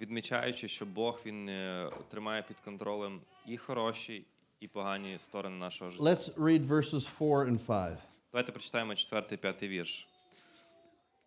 [0.00, 4.24] відмічаючи, що Бог він е, тримає під контролем і хороші,
[4.60, 6.04] і погані сторони нашого життя.
[6.04, 7.98] Let's read verses 4 and 5.
[8.32, 10.08] Давайте прочитаємо четвертий, п'ятий вірш.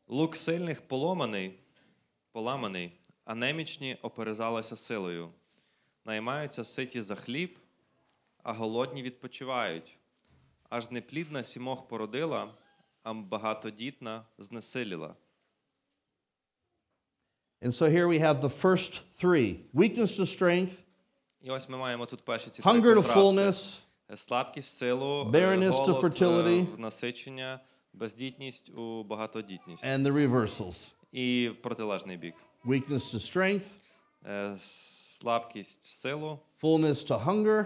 [0.07, 1.53] Лук сильних поломаний,
[2.36, 2.92] поламаний,
[3.24, 5.30] а немічні оперезалися силою.
[6.04, 7.58] Наймаються ситі за хліб,
[8.42, 9.98] а голодні відпочивають.
[10.68, 12.54] Аж неплідна сімох породила,
[13.02, 15.14] а багатодітна знесиліла.
[17.62, 20.72] And so here we have the first three weakness to strength,
[21.40, 23.20] І ось ми маємо тут перші ці три hunger to контрасти.
[23.20, 23.80] fullness,
[24.16, 26.62] Слабкість силу, е, Barrenness to голод, fertility.
[26.62, 27.60] е, в насичення,
[27.92, 29.84] бездітність у багатодітність.
[29.84, 30.76] and the reversals
[31.15, 32.35] І протилежний бік.
[32.65, 33.61] weakness to strength,
[34.25, 37.65] Е, Слабкість в силу, fullness to hunger,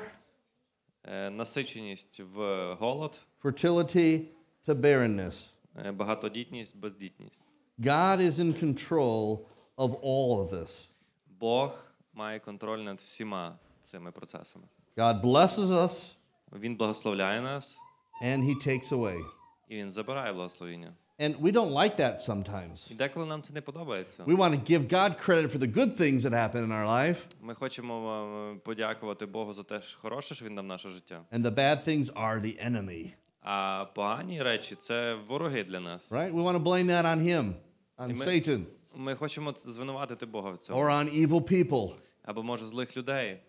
[1.04, 4.26] е, насиченість в голод, fertility
[4.68, 5.46] to barrenness.
[5.86, 7.42] е, багатодітність, бездітність.
[7.80, 9.40] God is in control
[9.78, 10.86] of all of this.
[11.28, 11.78] Бог
[12.14, 14.66] має контроль над всіма цими процесами.
[14.98, 16.14] God blesses us
[16.54, 17.78] Він благословляє нас
[18.24, 19.26] and he takes away.
[19.68, 20.94] і він забирає благословення.
[21.20, 22.92] And we don't like that sometimes.
[22.92, 24.24] І деколи нам це не подобається.
[24.24, 27.18] We want to give God credit for the good things that happen in our life,
[27.42, 31.22] Ми хочемо е, подякувати Богу за те, що хороше, що він дав наше життя.
[31.32, 33.14] and the bad things are the enemy.
[33.42, 36.12] А погані речі це вороги для нас.
[36.12, 36.32] Right?
[36.34, 37.54] We want to blame that on him,
[37.98, 38.28] on Amen.
[38.28, 38.64] Satan,
[38.96, 40.80] Ми хочемо звинуватити Бога в цьому.
[40.82, 41.94] or on evil people.
[42.24, 43.40] Або може злих людей.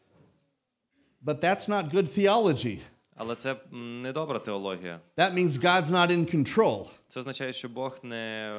[1.24, 2.78] But that's not good theology.
[3.20, 5.00] Але це м, не добра теологія.
[5.16, 6.86] That means God's not in control.
[7.08, 8.54] Це означає, що Бог не,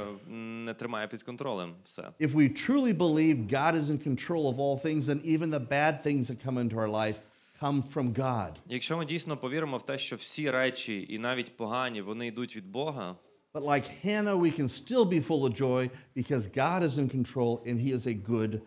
[0.66, 2.02] не тримає під контролем все.
[2.20, 6.04] If we truly believe God is in control of all things, then even the bad
[6.04, 7.16] things that come into our life
[7.62, 8.52] come from God.
[8.68, 12.68] Якщо ми дійсно повіримо в те, що всі речі, і навіть погані, вони йдуть від
[12.72, 13.16] Бога,
[13.54, 17.62] But like Hannah, we can still be full of joy because God is in control
[17.68, 18.62] and He is a good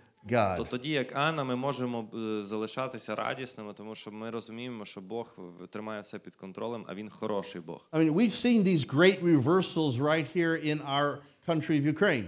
[0.57, 5.38] то тоді, як Анна, ми можемо е, залишатися радісними, тому що ми розуміємо, що Бог
[5.69, 7.88] тримає все під контролем, а він хороший Бог.
[7.91, 12.27] I mean, we've seen these great reversals right here in our country of Ukraine.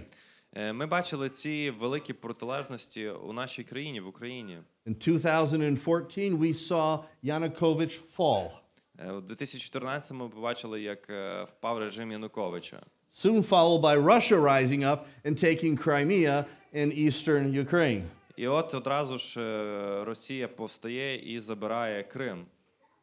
[0.52, 4.58] Е, Ми бачили ці великі протилежності у нашій країні, в Україні.
[4.86, 8.50] In 2014, we saw Yanukovych fall.
[8.98, 11.08] Е, У 2014 ми побачили, як
[11.48, 12.82] впав режим Януковича.
[13.17, 18.03] soon followed by Russia rising up and taking Crimea in eastern Ukraine.
[18.37, 22.45] І от одразу ж е, Росія повстає і забирає Крим.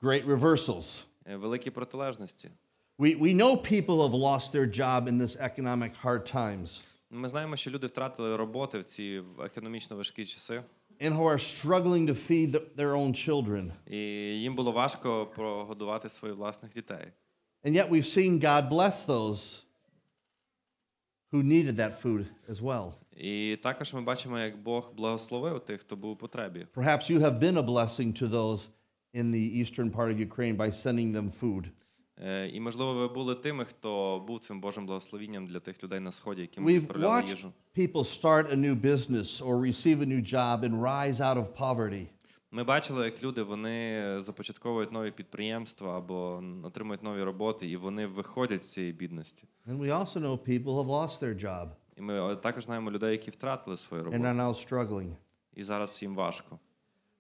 [0.03, 1.05] Great reversals.
[1.27, 2.51] Е, Великі протилежності.
[2.99, 6.81] We, we know people have lost their job in this economic hard times
[7.11, 10.63] Ми знаємо, що люди втратили роботи в ці економічно важкі часи,
[11.01, 13.71] and who are struggling to feed the, their own children.
[13.87, 13.97] і
[14.41, 17.07] їм було важко прогодувати своїх власних дітей.
[17.65, 19.63] And yet we've seen God bless those
[21.35, 22.93] who needed that food as well.
[23.17, 26.67] І також ми бачимо, як Бог благословив тих, хто був у потребі.
[26.75, 28.61] Perhaps you have been a blessing to those
[29.15, 31.65] in the eastern part of Ukraine by sending them food.
[32.23, 36.13] Е, І можливо, ви були тими, хто був цим Божим благословінням для тих людей на
[36.13, 37.53] сході, яким We've відправляли watched їжу.
[37.77, 42.07] people start a new business or receive a new job and rise out of poverty.
[42.56, 48.64] Ми бачили, як люди вони започатковують нові підприємства або отримують нові роботи, і вони виходять
[48.64, 49.48] з цієї бідності.
[49.68, 53.12] And we also know people have lost their job І ми е, також знаємо людей,
[53.12, 55.16] які втратили свою and are now struggling.
[55.54, 56.60] і зараз їм важко.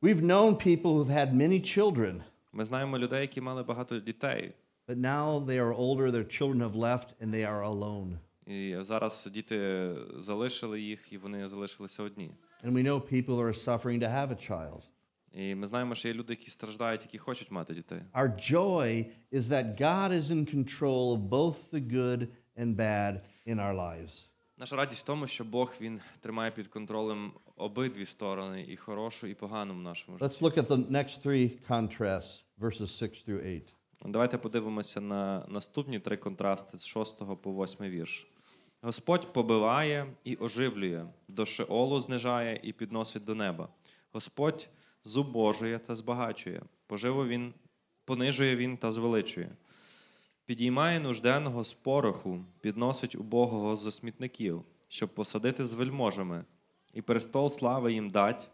[0.02, 2.22] We've known people who've had many children,
[2.54, 4.54] Ми знаємо людей, які мали багато дітей,
[4.88, 8.18] but now they are older, their children have left, and they are alone.
[8.48, 12.32] і зараз діти залишили їх, і вони залишилися одні.
[12.64, 14.82] And we know people are suffering to have a child.
[15.36, 18.02] І ми знаємо, що є люди, які страждають, які хочуть мати дітей.
[18.14, 23.56] Our joy is that God is in control of both the good and bad in
[23.56, 24.30] our lives.
[24.58, 29.34] Наша радість в тому, що Бог він тримає під контролем обидві сторони, і хорошу, і
[29.34, 30.36] погану в нашому житті.
[30.36, 33.62] Let's look at the next three contrasts, verses 6 through 8.
[34.06, 38.28] Давайте подивимося на наступні три контрасти з 6 по 8 вірш.
[38.82, 43.70] Господь побиває і оживлює, до Шеолу знижає і підносить до неба.
[44.12, 44.70] Господь
[45.06, 47.54] зубожує та збагачує, поживу він,
[48.06, 49.50] понижує він та звеличує.
[50.46, 56.46] Підіймає нужденного з пороху, підносить убогого зо смітників, щоб посадити з вельможами,
[56.94, 58.50] і престол слави їм дать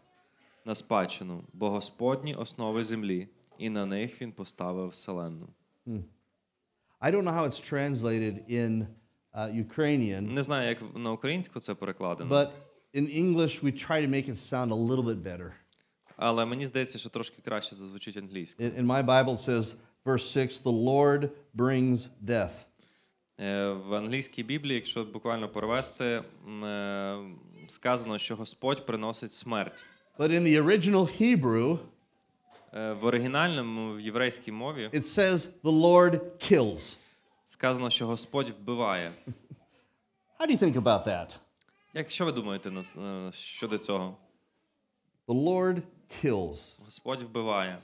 [0.64, 5.48] на спадщину, бо Господні основи землі, і на них він поставив вселенну.
[7.00, 8.86] I don't know how it's translated in
[9.34, 12.50] uh, Ukrainian, Не знаю, як на українську це перекладено, but
[12.94, 15.52] in English, we try to make it sound a little bit better.
[16.22, 18.70] Але мені здається, що трошки краще зазвучить англійською.
[18.70, 22.50] In, my Bible, says, verse 6, the Lord brings death.
[23.40, 27.18] Е, В англійській Біблії, якщо буквально перевести, е,
[27.68, 29.84] сказано, що Господь приносить смерть.
[30.18, 31.78] But in the original Hebrew,
[32.74, 36.20] Е, В оригінальному в єврейській мові it says, the Lord
[36.52, 36.96] kills.
[37.48, 39.12] сказано, що Господь вбиває.
[40.40, 41.36] How do you think about that?
[41.94, 42.70] Як що ви думаєте
[43.32, 44.16] щодо цього?
[45.28, 45.82] The Lord
[46.23, 46.75] kills.
[46.85, 47.77] Господь вбиває.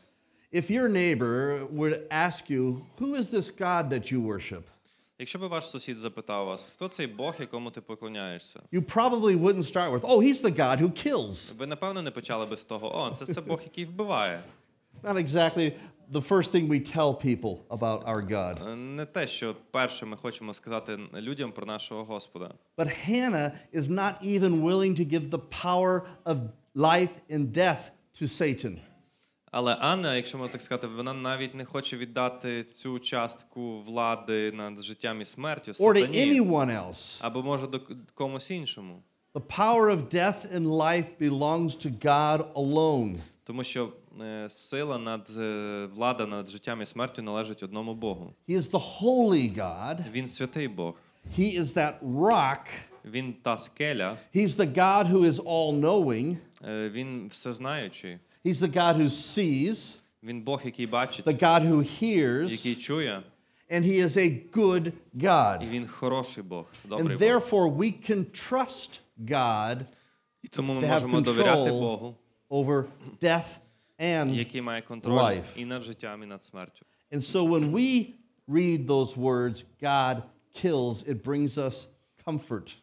[0.54, 4.62] If your neighbor would ask you, who is this God that you worship?
[5.20, 9.74] Якщо би ваш сусід запитав вас, хто цей Бог, якому ти поклоняєшся, You probably wouldn't
[9.74, 11.54] start with, oh, he's the God who kills.
[11.58, 14.44] ви напевно не почали би з того, о, це це Бог, який вбиває.
[15.04, 15.74] Not exactly
[16.12, 18.72] the first thing we tell people about our God.
[18.72, 22.52] Е, Не те, що перше ми хочемо сказати людям про нашого Господа.
[22.78, 26.38] But Hannah is not even willing to give the power of
[26.76, 28.78] life and death to Satan.
[29.52, 34.82] Але Анна, якщо можна так сказати, вона навіть не хоче віддати цю частку влади над
[34.82, 37.18] життям і смертю or to сатані, anyone else.
[37.20, 39.04] або може до к- комусь іншому.
[39.34, 43.16] The power of death and life belongs to God alone.
[43.44, 48.34] Тому що е, сила над е, влада над життям і смертю належить одному Богу.
[48.50, 49.98] He is the holy God.
[50.12, 50.94] Він святий Бог.
[51.40, 52.60] He is that rock.
[53.08, 56.38] Він та скеля, He's the God who is all knowing.
[56.68, 58.18] е, він всезнаючий.
[58.46, 63.24] He's the God who sees, Він Бог, який бачить, the God who hears, який чує,
[63.72, 65.70] and He is a good і God.
[65.70, 67.28] він хороший Бог, And добрий Бог.
[67.28, 69.82] therefore, we can trust God
[70.44, 72.16] І тому ми to have можемо довіряти control Богу,
[72.50, 72.84] over
[73.22, 73.58] death
[74.00, 75.44] and який має контроль life.
[75.58, 76.86] і над життям, і над смертю.
[77.12, 78.06] And so when we
[78.48, 80.24] read those words, God
[80.62, 81.88] kills, it brings us
[82.26, 82.76] comfort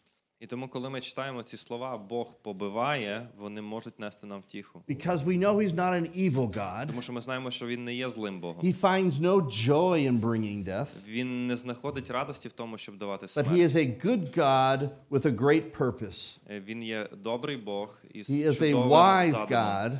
[0.45, 4.83] І тому, коли ми читаємо ці слова, Бог побиває, вони можуть нести нам втіху.
[4.89, 6.87] because we know He's not an evil God.
[6.87, 8.62] Тому що ми знаємо, що він не є злим Богом.
[8.64, 13.26] He finds no joy in bringing death, Він не знаходить радості в тому, щоб давати
[13.26, 13.49] but смерть.
[13.49, 16.37] He is a good God with a great purpose.
[16.51, 19.49] Е, Він є добрий Бог із He is a чудовим wise задумом.
[19.49, 19.99] God,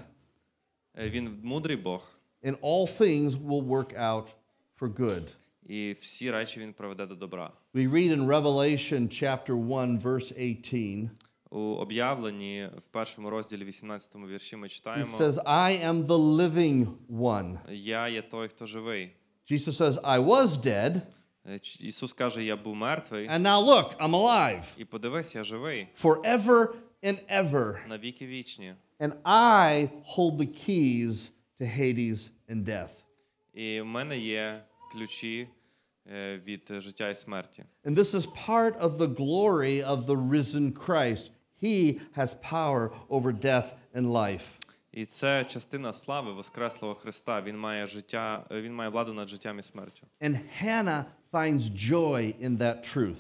[0.99, 2.03] Е, Він мудрий Бог,
[2.45, 4.25] and all things will work out
[4.81, 5.23] for good.
[5.67, 7.51] і всі речі він приведе до добра.
[7.75, 11.11] We read in Revelation chapter 1 verse 18.
[11.53, 16.87] У об'явленні в першому розділі 18 вірші ми It читаємо: says, "I am the living
[17.11, 19.11] one." Я є той, хто живий.
[19.51, 21.01] Jesus says, "I was dead,
[21.47, 25.45] Е, Ч- Ісус каже: Я був мертвий, and now look, I'm alive і подивись, я
[25.45, 26.67] живий forever
[27.03, 28.75] and ever, на віки вічні.
[29.01, 31.15] and I hold the keys
[31.61, 32.89] to Hades and death."
[33.55, 34.63] І в мене є
[34.95, 35.49] ключі
[36.07, 37.65] е, від е, життя і смерті.
[37.85, 41.31] And this is part of the glory of the risen Christ.
[41.63, 44.43] He has power over death and life.
[44.93, 47.41] І це частина слави Воскреслого Христа.
[47.41, 50.07] Він має життя, е, він має владу над життям і смертю.
[50.21, 53.17] And Hannah finds joy in that truth.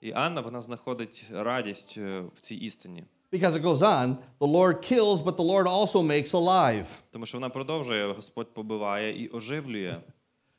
[0.00, 4.92] І Анна вона знаходить радість е, в цій істині, Because it goes on, the Lord
[4.92, 6.84] kills, but the Lord also makes alive.
[7.10, 9.96] тому що вона продовжує Господь побиває і оживлює.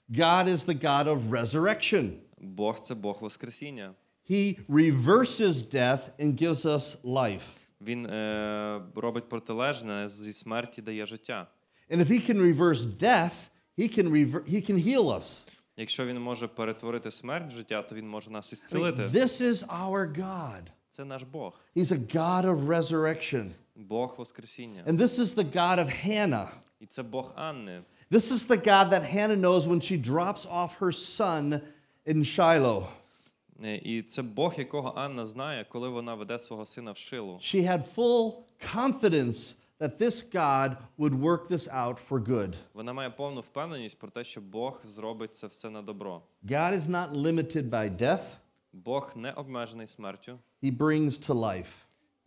[0.09, 2.09] God is the God of resurrection.
[2.37, 3.93] Бог це Бог Воскресіння.
[4.29, 7.47] He reverses death and gives us life.
[7.81, 11.47] Він е, робить протилежне зі смерті дає життя.
[11.89, 15.47] And if he can reverse death, he can rever- he can heal us.
[15.77, 19.01] Якщо він може перетворити смерть в життя, то він може нас I mean, ісцілити.
[19.01, 20.61] this is our God.
[20.89, 23.49] Це наш Бог, He's a God of resurrection.
[23.75, 24.83] Бог Воскресіння.
[24.87, 26.47] And this is the God of Hannah.
[26.79, 27.81] І це Бог Анни.
[28.11, 31.61] This is the God that Hannah knows when she drops off her son
[32.05, 32.87] in Shiloh.
[33.63, 37.33] Е, І це Бог, якого Анна знає, коли вона веде свого сина в шилу.
[37.41, 38.33] She had full
[38.75, 42.53] confidence that this God would work this out for good.
[42.73, 46.21] Вона має повну впевненість про те, що Бог зробить це все на добро.
[46.43, 48.23] God is not limited by death,
[48.73, 51.71] Бог не обмежений смертю, He brings to life,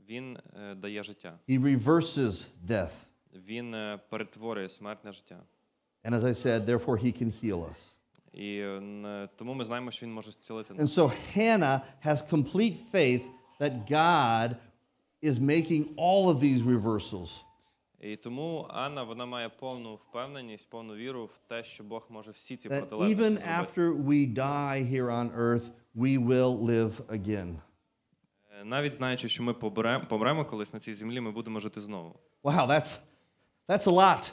[0.09, 0.39] Він
[0.71, 1.39] е, дає життя.
[1.49, 2.91] He reverses death.
[3.47, 5.41] Він е, перетворює смерть на життя.
[6.05, 7.91] And as I said, therefore, He can heal us.
[8.33, 10.99] І е, н- тому ми знаємо, що він може зцілити And нас.
[10.99, 13.23] so Hannah has complete faith
[13.61, 14.57] that God
[15.23, 17.43] is making all of these reversals.
[18.01, 22.57] І тому Анна вона має повну впевненість, повну віру в те, що Бог може всі
[22.57, 23.49] ці That протилежності even зробити.
[23.51, 25.65] after we die here on earth,
[25.97, 27.55] we will live again.
[28.61, 32.15] Е, Навіть знаючи, що ми поберем- помремо колись на цій землі, ми будемо жити знову.
[32.43, 32.99] Wow, that's,
[33.69, 34.31] that's a lot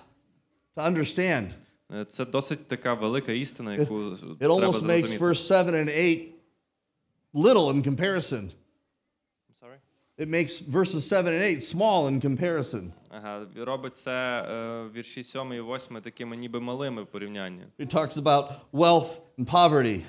[0.75, 1.49] to understand.
[1.93, 5.17] Е, Це досить така велика істина, яку It треба almost makes зрозуміти.
[5.25, 6.31] verse 7 and 8
[7.33, 8.41] little in comparison.
[9.49, 9.77] I'm sorry?
[10.17, 12.91] It makes verses 7 and 8 small in comparison.
[13.09, 17.61] Ага, робить це е, вірші 7 і 8 такими ніби малими в порівнянні.
[17.79, 20.01] It talks about wealth and poverty.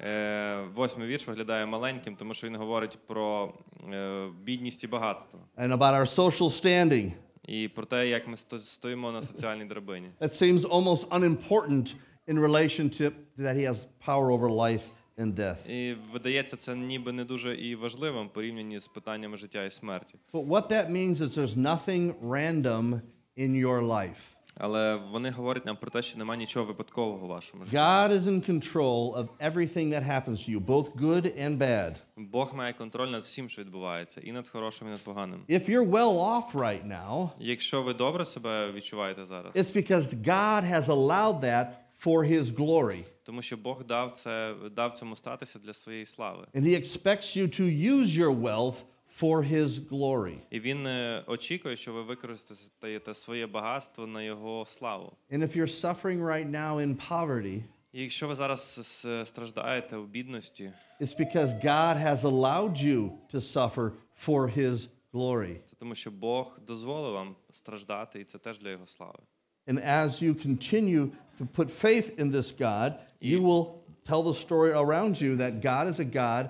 [0.00, 3.52] Е, восьмий вірш виглядає маленьким, тому що він говорить про
[3.92, 5.40] е, бідність і багатство.
[5.58, 7.12] and about our social standing.
[7.50, 10.08] І про те, як ми сто- стоїмо на соціальній драбині.
[10.20, 11.94] That seems almost unimportant
[12.28, 14.82] in relationship that he has power over life
[15.18, 15.70] and death.
[15.70, 20.14] І видається, це ніби не дуже і важливим в порівнянні з питаннями життя і смерті.
[20.32, 23.00] But what that means is there's nothing random
[23.38, 24.29] in your life.
[24.58, 27.76] Але вони говорять нам про те, що немає нічого випадкового в вашому житті.
[27.76, 31.96] God is in control of everything that happens to you, both good and bad.
[32.16, 35.40] Бог має контроль над всім, що відбувається, і над хорошим, і над поганим.
[35.48, 40.70] If you're well off right now, Якщо ви добре себе відчуваєте зараз, it's because God
[40.72, 41.66] has allowed that
[42.04, 43.04] for his glory.
[43.22, 46.46] тому що Бог дав це дав цьому статися для своєї слави.
[46.54, 47.64] And he expects you to
[47.94, 48.74] use your wealth
[49.20, 50.38] for his glory.
[50.50, 55.12] І він е, очікує, що ви використаєте своє багатство на його славу.
[55.32, 57.62] And if you're suffering right now in poverty,
[57.92, 63.40] І якщо ви зараз с- страждаєте у бідності, It's because God has allowed you to
[63.40, 63.92] suffer
[64.26, 65.56] for His glory.
[65.66, 69.18] це тому, що Бог дозволив вам страждати, і це теж для його слави.
[69.66, 71.10] And as you continue
[71.40, 72.92] to put faith in this God,
[73.22, 73.66] you will
[74.04, 76.44] tell the story around you that God is a God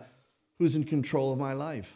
[0.59, 1.89] who's in control of my life.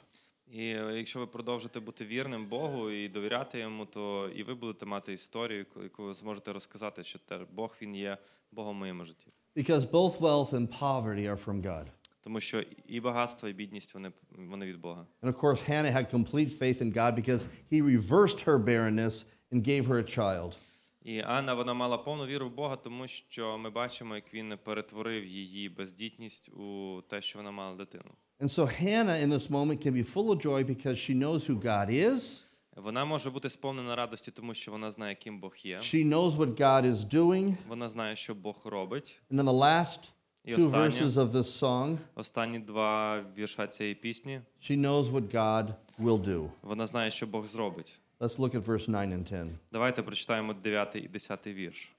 [0.55, 4.85] І е, якщо ви продовжите бути вірним Богу і довіряти йому, то і ви будете
[4.85, 8.17] мати історію, яку- яку ви зможете розказати, що теж Бог він є
[8.51, 9.27] Богом в моєму житті.
[9.55, 11.85] Because both wealth and poverty are from God.
[12.21, 15.07] Тому що і багатство, і бідність вони, вони від Бога.
[15.21, 19.67] And of course, Hannah had complete faith in God because He reversed her barrenness and
[19.67, 20.57] gave her a child.
[21.03, 25.25] І Анна вона мала повну віру в Бога, тому що ми бачимо, як він перетворив
[25.25, 28.11] її бездітність у те, що вона мала дитину.
[28.39, 31.55] And so Hannah in this moment can be full of joy because she knows who
[31.55, 32.41] God is.
[32.75, 35.77] Вона може бути сповнена радості, тому що вона знає, ким Бог є.
[35.77, 37.55] She knows what God is doing.
[37.67, 39.19] Вона знає, що Бог робить.
[39.31, 40.09] And then the last
[40.45, 40.89] І two останнє.
[40.89, 44.41] verses of this song, Останні два вірша цієї пісні.
[44.61, 46.49] she knows what God will do.
[46.61, 47.99] Вона знає, що Бог зробить.
[48.19, 49.47] Let's look at verse 9 and 10.
[49.71, 51.91] Давайте прочитаємо 9 і 10 вірш.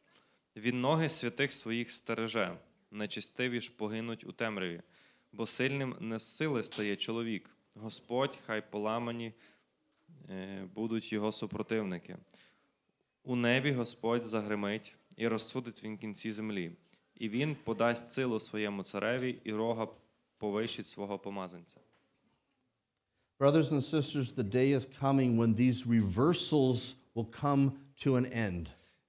[0.57, 2.57] Він ноги святих своїх стереже,
[2.91, 4.81] нечистиві ж погинуть у темряві,
[5.37, 7.51] бо сильним не з сили стає чоловік.
[7.75, 9.33] Господь, хай поламані
[10.31, 12.17] е, будуть його супротивники.
[13.23, 16.73] У небі Господь загримить і розсудить він кінці землі,
[17.15, 19.89] і він подасть силу своєму цареві, і рога
[20.39, 21.81] повищить свого помазанця.
[23.39, 27.73] Brothers and sisters, the day is coming when these reversals will come
[28.03, 28.67] to an end.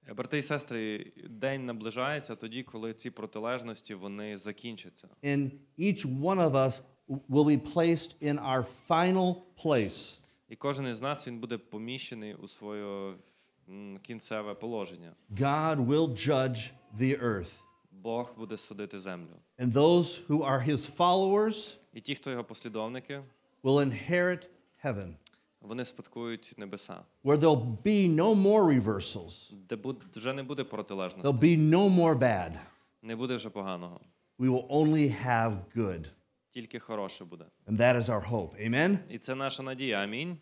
[0.08, 5.08] Е, Брати і сестри, день наближається тоді, коли ці протилежності вони закінчаться.
[5.22, 10.18] And each one of us will be placed in our final place.
[10.48, 13.14] І кожен із нас він буде поміщений у своє
[14.02, 15.12] кінцеве положення.
[15.30, 17.52] God will judge the earth.
[17.90, 19.36] Бог буде судити землю.
[19.58, 23.20] And those who are his followers І ті, хто його послідовники,
[23.62, 24.48] will inherit
[24.84, 25.14] heaven,
[25.61, 29.51] вони спадкують небеса, where there'll be no more reversals.
[29.69, 32.59] де буд- вже не буде протилежності, There'll be no more bad.
[33.01, 33.99] не буде вже поганого,
[34.39, 36.05] We will only have good.
[36.51, 37.45] тільки хороше буде.
[37.67, 38.67] And that is our hope.
[38.67, 38.97] Amen?
[39.09, 39.97] І це наша надія.
[40.03, 40.37] Амінь.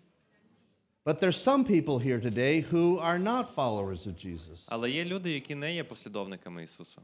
[1.05, 4.63] But there's some people here today who are not followers of Jesus.
[4.65, 7.01] Але є люди, які не є послідовниками Ісуса.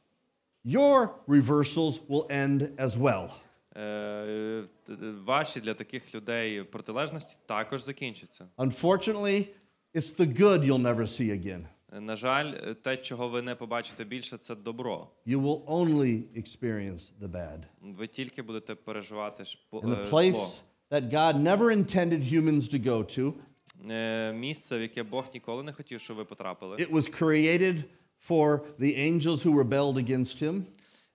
[0.65, 3.29] Your reversals will end as well.
[3.76, 8.48] Е, т- т- Ваші для таких людей протилежності також закінчаться.
[8.58, 9.46] Unfortunately,
[9.94, 11.64] it's the good you'll never see again.
[11.92, 15.08] Е, На жаль, е, те, чого ви не побачите більше, це добро.
[15.26, 17.58] You will only experience the bad.
[17.80, 20.18] Ви тільки будете переживати And the е, зло.
[20.20, 23.34] place that God never intended humans to go to,
[23.90, 26.76] Е, Місце, в яке Бог ніколи не хотів, щоб ви потрапили.
[26.76, 27.84] it was created
[28.28, 30.62] for the angels who rebelled against him.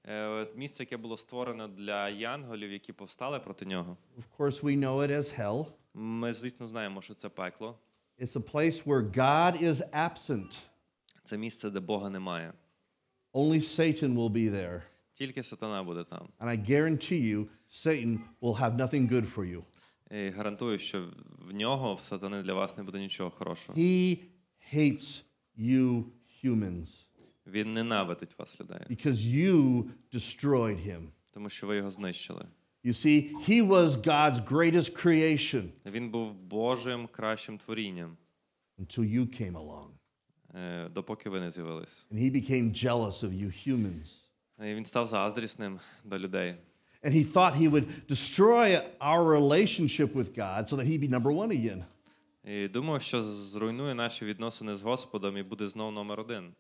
[0.08, 3.98] Е, Місце, яке було створено для янголів, які повстали проти нього.
[4.18, 5.66] Of course, we know it as hell.
[5.94, 7.80] Ми, звісно, знаємо, що це пекло.
[8.20, 10.66] It's a place where God is absent.
[11.24, 12.54] Це місце, де Бога немає.
[13.34, 14.84] Only Satan will be there.
[15.14, 16.30] Тільки сатана буде там.
[16.40, 19.64] And I guarantee you, Satan will have nothing good for you.
[20.18, 21.08] І гарантую, що
[21.40, 23.80] в нього, в сатани, для вас не буде нічого хорошого.
[23.80, 24.18] He
[24.74, 25.24] hates
[25.58, 26.04] you
[26.44, 27.07] humans
[27.52, 29.84] Він ненавидить вас, людей, because you
[30.14, 31.02] destroyed him.
[31.34, 32.46] тому що ви його знищили.
[32.84, 38.18] You see, he was God's greatest creation Він був Божим кращим творінням,
[38.80, 39.90] until you came along.
[40.56, 42.08] е, допоки ви не з'явились.
[42.12, 44.08] And he became jealous of you humans.
[44.60, 46.56] І він став заздрісним до людей.
[47.04, 51.32] And he thought he would destroy our relationship with God so that he'd be number
[51.32, 51.84] one again.
[52.44, 56.54] І думав, що зруйнує наші відносини з Господом і буде знов номер один.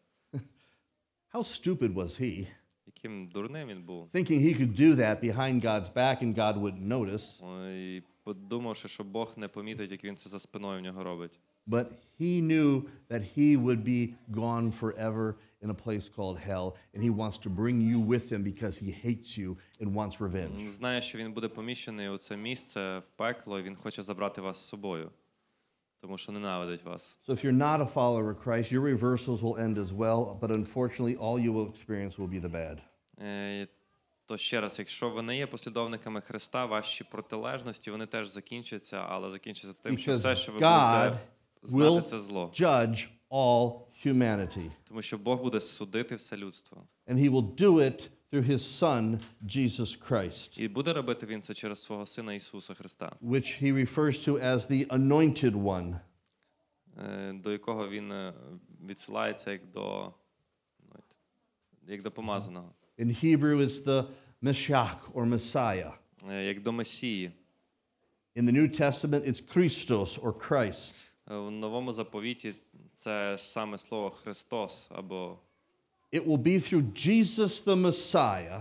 [1.37, 2.47] How stupid was he,
[2.87, 4.09] Яким дурним він був.
[4.13, 7.45] thinking he could do that behind God's back and God wouldn't notice.
[7.45, 11.41] О, І подумавши, що Бог не помітить, як він це за спиною в нього робить.
[11.67, 11.87] But
[12.21, 17.11] he knew that he would be gone forever in a place called hell, and he
[17.11, 20.57] wants to bring you with him because he hates you and wants revenge.
[20.59, 24.41] Він знає, що він буде поміщений у це місце в пекло, і він хоче забрати
[24.41, 25.11] вас з собою,
[26.01, 27.19] тому що ненавидить вас.
[27.29, 30.51] So if you're not a follower of Christ, your reversals will end as well, but
[30.57, 32.79] unfortunately, all you will experience will be the bad.
[33.19, 33.69] Е,
[34.27, 39.31] То ще раз, якщо ви не є послідовниками Христа, ваші протилежності вони теж закінчаться, але
[39.31, 41.19] закінчаться тим, що Because все, що ви God будете
[41.65, 42.51] знати, will це зло.
[42.55, 46.83] judge all humanity, Тому що Бог буде судити все людство.
[47.09, 50.60] and he will do it through his son Jesus Christ.
[50.60, 53.16] І буде робити він це через свого сина Ісуса Христа.
[53.22, 56.00] Which he refers to as the anointed one.
[57.34, 58.34] До якого він
[58.90, 60.14] відсилається як до
[61.88, 62.74] як до помазаного.
[63.00, 64.06] In Hebrew it's the
[64.44, 65.94] Mashiach or Messiah.
[66.44, 67.32] Як до Месії.
[68.36, 70.94] In the New Testament it's Christos or Christ.
[71.26, 72.54] В Новому заповіті
[72.94, 75.40] це саме слово Христос або
[76.13, 78.61] It will be through Jesus the Messiah,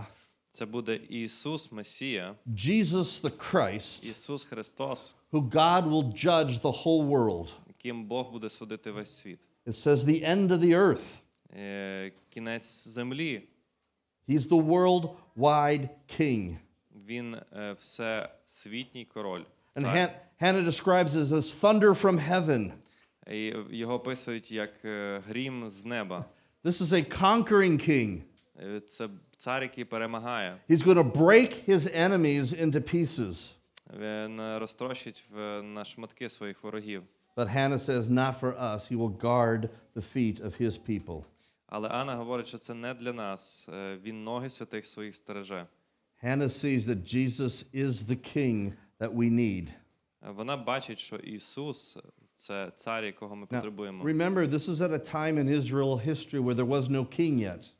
[0.50, 7.04] це буде Ісус Месія, Jesus the Christ, Ісус Христос, who God will judge the whole
[7.06, 7.48] world.
[7.68, 9.38] яким Бог буде судити весь світ.
[9.66, 11.04] It says the end of the earth.
[11.56, 13.42] Е, Кінець землі.
[14.28, 15.88] He's the worldwide
[16.20, 16.56] king.
[17.06, 19.42] Він е, всесвітній король.
[19.76, 19.96] And цар.
[19.96, 20.10] Han-
[20.40, 22.72] Hannah describes it as thunder from heaven.
[23.30, 26.24] І його описують як е, грім з неба.
[26.66, 28.22] This is a conquering king.
[28.62, 30.58] Е, Це цар, який перемагає.
[30.68, 33.52] He's going to break his enemies into pieces.
[33.98, 37.02] Він е, розтрощить в- на шматки своїх ворогів.
[37.36, 38.92] But Hannah says, not for us.
[38.92, 41.24] He will guard the feet of his people.
[41.66, 43.68] Але Анна говорить, що це не для нас.
[43.74, 45.66] Е, Він ноги святих своїх стереже.
[46.24, 49.68] Hannah sees that Jesus is the king that we need.
[49.68, 51.98] Е, Вона бачить, що Ісус
[52.36, 54.04] це цар, якого ми Now, потребуємо.
[54.04, 57.72] remember, this is at a time in Israel history where there was no king yet.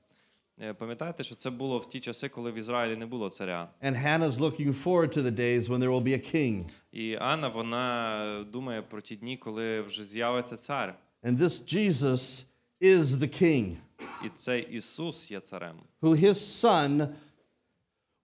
[0.61, 3.69] Е, Пам'ятаєте, що це було в ті часи, коли в Ізраїлі не було царя.
[3.83, 6.65] And Hannah's looking forward to the days when there will be a king.
[6.93, 10.99] І Анна вона думає про ті дні, коли вже з'явиться цар.
[11.25, 12.45] And this Jesus
[12.81, 13.77] is the king,
[14.25, 16.35] І цей Ісус є царем, who his
[16.65, 17.09] son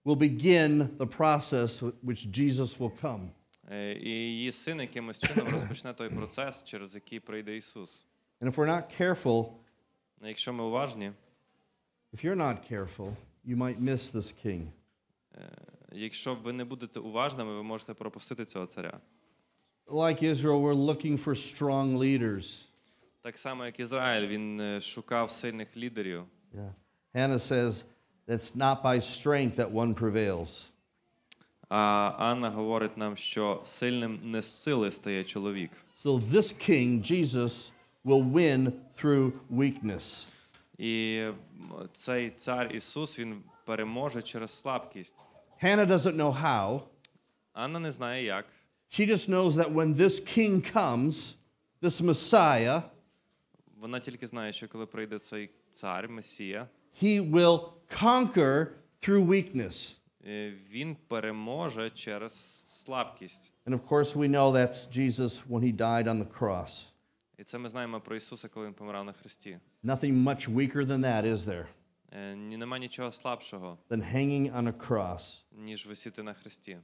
[0.05, 3.27] will begin the process wh- which Jesus will come.
[3.71, 8.05] Е, і її син якимось чином розпочне той процес, через який прийде Ісус.
[8.41, 9.51] And if we're not careful,
[10.21, 11.11] Ну, Якщо ми уважні,
[12.13, 13.15] if you're not careful,
[13.47, 14.67] you might miss this king.
[15.35, 15.49] е,
[15.91, 18.99] якщо ви не будете уважними, ви можете пропустити цього царя.
[19.87, 22.65] Like Israel, we're looking for strong leaders.
[23.21, 26.23] Так само, як Ізраїль, він е, шукав сильних лідерів.
[26.53, 26.73] Yeah.
[27.15, 27.83] Hannah says,
[28.27, 30.69] It's not by strength that one prevails.
[31.73, 35.71] А Анна говорить нам, що сильним не з сили стає чоловік.
[36.05, 37.71] So this king, Jesus,
[38.05, 38.71] will win
[39.01, 40.27] through weakness.
[40.77, 41.35] І м,
[41.93, 45.15] цей цар Ісус він переможе через слабкість.
[45.63, 46.81] Hannah doesn't know how.
[47.53, 48.45] Анна не знає як.
[48.91, 51.33] She just knows that when this king comes,
[51.81, 52.81] this Messiah,
[53.79, 56.67] Вона тільки знає, що коли прийде цей цар, Месія,
[57.03, 57.69] he will
[58.01, 58.67] conquer
[59.01, 59.95] through weakness.
[60.25, 62.33] е, він переможе через
[62.83, 63.51] слабкість.
[63.65, 66.85] And of course, we know that's Jesus when he died on the cross.
[67.37, 69.59] І це ми знаємо про Ісуса, коли він помирав на хресті.
[69.83, 71.65] Nothing much weaker than that, is there?
[72.11, 75.43] Е, ні- Нема нічого слабшого, Than hanging on a cross.
[75.51, 76.77] ніж висіти на хресті.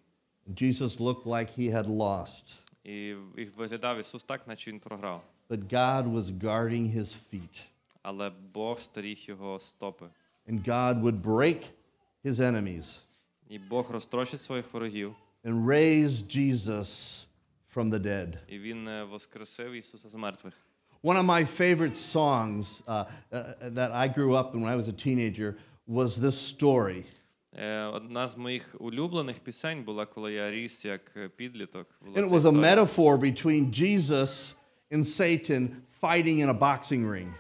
[0.47, 5.23] Jesus looked like he had lost, І і виглядав Ісус так, наче він програв.
[5.49, 7.65] but God was guarding his feet.
[8.01, 10.05] Але Бог стеріг його стопи.
[10.47, 11.63] And God would break
[12.25, 12.99] his enemies
[13.49, 17.23] І Бог розтрощить своїх ворогів, and raise Jesus
[17.75, 18.33] from the dead.
[18.47, 20.53] і Він е, воскресив Ісуса з мертвих.
[21.03, 24.87] One of my favorite songs uh, uh, that I grew up in when I was
[24.87, 25.53] a teenager
[25.87, 27.03] was this story.
[27.57, 31.87] Е, Одна з моїх улюблених пісень була, коли я ріс як е, підліток.
[32.01, 32.75] Була And it ця was a історія.
[32.75, 34.53] metaphor between Jesus
[34.91, 35.69] and Satan
[36.01, 37.33] fighting in a boxing ring.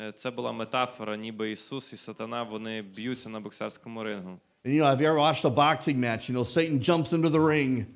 [0.00, 4.38] Е, Це була метафора, ніби Ісус і Сатана вони б'ються на боксерському рингу.
[4.64, 6.28] And you know, have you ever watched a boxing match?
[6.28, 7.86] You know, Satan jumps into the ring,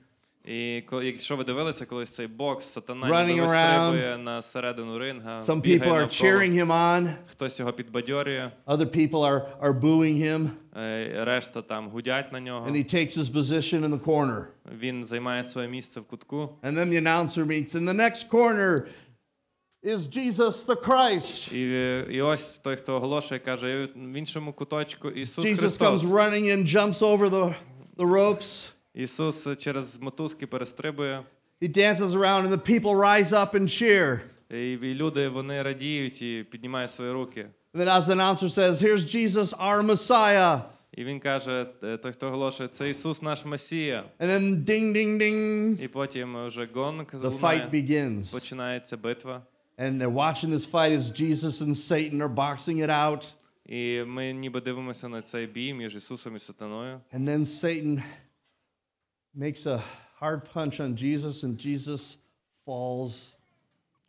[0.45, 3.91] І ко- якщо ви дивилися колись цей бокс, Сатана Running ніби around.
[3.91, 6.31] вистрибує на середину ринга, some бігає people are навколо.
[6.31, 10.49] cheering him on, хтось його підбадьорює, other people are, are booing him,
[10.81, 12.67] е, решта там гудять на нього.
[12.69, 14.45] and he takes his position in the corner.
[14.79, 16.57] Він займає своє місце в кутку.
[16.63, 18.87] And then the announcer meets, in the next corner
[19.85, 21.55] is Jesus the Christ.
[21.55, 26.03] І, е, і ось той, хто оголошує, каже, «І в іншому куточку Ісус Jesus Христос.
[26.03, 27.55] comes running in, jumps over the,
[27.97, 28.69] the ropes.
[28.95, 31.23] Ісус через мотузки перестрибує.
[31.63, 34.21] He dances around, and the people rise up and cheer.
[34.51, 37.47] І, і люди вони радіють і піднімають свої руки.
[37.75, 40.61] And then, as the announcer says, Here's Jesus, our Messiah.
[40.97, 44.05] І він каже: е, той, хто оголошує, це Ісус наш Месія.
[44.21, 48.31] And then, ding, ding, ding, І потім вже гонг the залунає, fight begins.
[48.33, 49.43] починається битва.
[49.79, 53.33] And they're watching this fight as Jesus and Satan are boxing it out.
[53.67, 57.01] І ми ніби дивимося на цей бій між Ісусом і Сатаною.
[57.13, 58.03] And then Satan
[59.35, 59.83] makes a
[60.21, 62.17] hard punch on Jesus, and Jesus
[62.67, 63.13] falls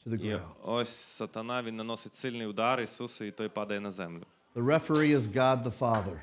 [0.04, 0.42] to the І ground.
[0.64, 4.22] ось Сатана він наносить сильний удар Ісусу, і той падає на землю.
[4.56, 6.22] The referee is God the Father.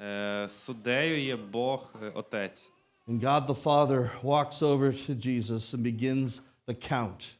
[0.00, 2.72] Е, Суддею є Бог е, Отець.
[3.08, 7.34] And God the Father walks over to Jesus and begins the count.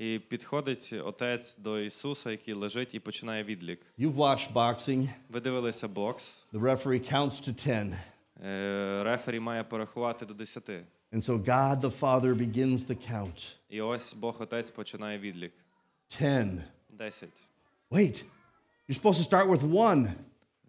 [0.00, 3.80] І підходить отець до Ісуса, який лежить, і починає відлік.
[3.98, 5.08] You've watched boxing.
[5.28, 6.40] Ви дивилися бокс.
[6.52, 7.86] The referee counts to 10.
[8.44, 10.68] Е, Рефері має порахувати до 10.
[10.68, 13.52] And so God the Father begins the count.
[13.68, 15.52] І ось Бог Отець починає відлік.
[16.18, 16.48] 10.
[16.90, 17.28] 10.
[17.90, 18.24] Wait,
[18.88, 20.12] you're supposed to start with 1,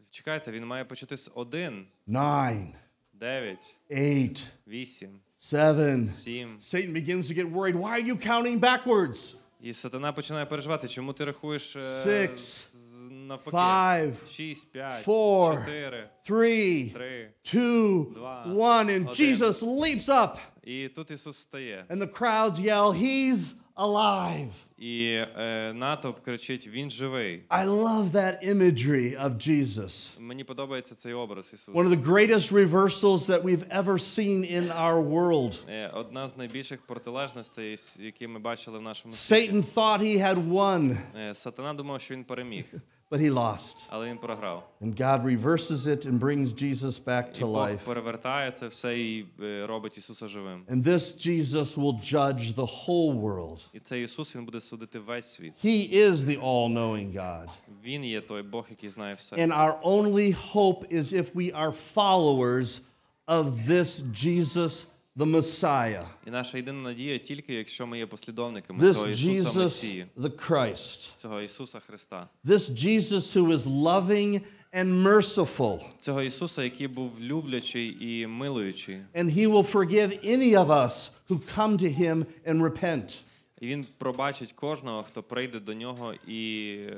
[0.10, 2.68] Чекайте, він має почати з 1, 9,
[3.14, 4.36] 9, 8,
[4.68, 6.07] 8, 7.
[6.07, 6.59] 7.
[6.61, 7.77] Satan begins to get worried.
[7.77, 9.35] Why are you counting backwards?
[9.63, 13.57] І сатана починає переживати, чому ти рахуєш е, Six, з- навпаки.
[13.57, 17.31] five, 6, 5, four, 4, 3, 3.
[17.45, 18.89] 2, Два, 1.
[18.89, 19.37] And один.
[19.37, 21.85] Jesus leaps up, І тут Ісус стає.
[21.91, 24.49] and the crowds yell, He's alive.
[24.79, 27.43] І е, натовп кричить: Він живий.
[27.49, 30.11] I love that imagery of Jesus.
[30.21, 31.79] Мені подобається цей образ Ісуса.
[31.79, 35.59] One of the greatest reversals that we've ever seen in our world.
[35.71, 39.53] Е, Одна з найбільших протилежностей, с- які ми бачили в нашому світі.
[39.53, 42.65] Satan thought he had won, Е, Сатана думав, що він переміг,
[43.11, 43.77] but he lost.
[43.89, 44.69] але він програв.
[44.83, 47.79] And God reverses it and brings Jesus back І to Бог life.
[47.85, 50.65] перевертає це все і е, робить Ісуса живим.
[50.71, 53.23] And this Jesus will judge the whole world.
[53.23, 53.69] world.
[53.73, 55.53] І цей Ісус він буде судити весь світ.
[55.65, 57.49] He is the all knowing God.
[57.85, 59.37] Він є той Бог, який знає все.
[59.37, 62.81] And our only hope is if we are followers
[63.29, 64.87] of this Jesus,
[65.17, 69.57] the Messiah, І наша єдина надія тільки якщо ми є послідовниками this цього Ісуса Jesus,
[69.59, 74.41] Месії, the Christ, цього Ісуса Христа, this Jesus who is loving
[74.73, 78.99] and merciful, цього Ісуса, який був люблячий і милуючий.
[79.15, 83.21] and He will forgive any of us who come to Him and repent.
[83.61, 86.97] І він пробачить кожного, хто прийде до нього і е,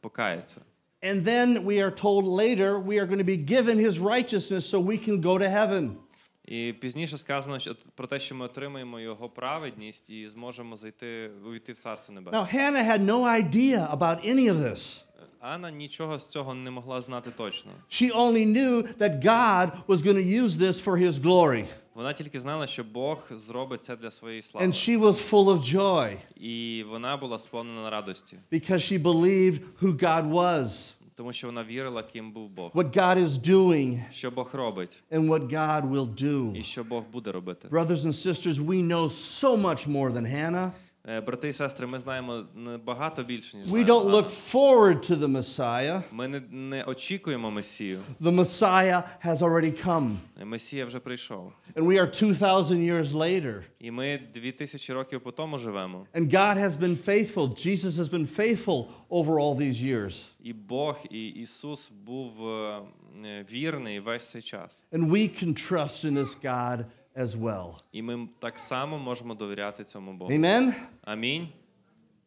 [0.00, 0.60] покається.
[1.02, 4.80] And then we are told later we are going to be given His righteousness so
[4.80, 5.96] we can go to heaven.
[6.45, 11.73] І пізніше сказано що, про те, що ми отримаємо його праведність і зможемо зайти увійти
[11.73, 12.39] в царство небесне.
[12.39, 15.03] Now, Hannah had no idea about any of this.
[15.39, 17.71] Анна нічого з цього не могла знати точно.
[17.89, 21.65] She only knew that God was going to use this for his glory.
[21.93, 24.67] Вона тільки знала, що Бог зробить це для своєї слави.
[24.67, 29.99] And she was full of joy І вона була сповнена радості, because she believed who
[29.99, 34.50] God was, тому що вона вірила, ким був Бог, what God is doing, що Бог
[34.52, 36.62] робить, and what God will і do.
[36.62, 37.68] що Бог буде робити.
[37.68, 40.70] Brothers and sisters, we know so much more than Hannah.
[41.10, 44.12] Е, Брати і сестри, ми знаємо набагато більше, ніж We знає don't Анна.
[44.16, 46.02] look forward to the Messiah.
[46.12, 48.00] Ми не, не очікуємо Месію.
[48.20, 50.16] The Messiah has already come.
[50.44, 51.52] Месія вже прийшов.
[51.74, 53.62] And we are 2,000 years later.
[53.80, 56.06] І ми дві тисячі років по тому живемо.
[56.14, 57.66] And God has been faithful.
[57.66, 60.22] Jesus has been faithful over all these years.
[60.42, 62.80] І Бог, і Ісус був е,
[63.24, 64.86] е, вірний весь цей час.
[64.92, 66.84] And we can trust in this God
[67.16, 67.74] as well.
[67.92, 70.32] І ми так само можемо довіряти цьому Богу.
[70.32, 70.72] Amen?
[71.04, 71.48] Амінь.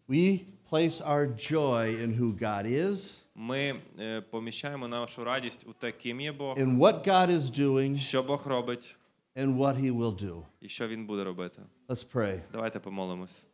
[0.10, 0.40] We
[0.72, 6.22] place our joy in who God is Ми е, поміщаємо нашу радість у те, ким
[6.22, 8.96] є Бог, in what God is doing що Бог робить
[9.36, 10.44] and what he will do.
[10.62, 11.62] і що Він буде робити.
[11.88, 12.42] Let's pray.
[12.52, 13.48] Давайте помолимось.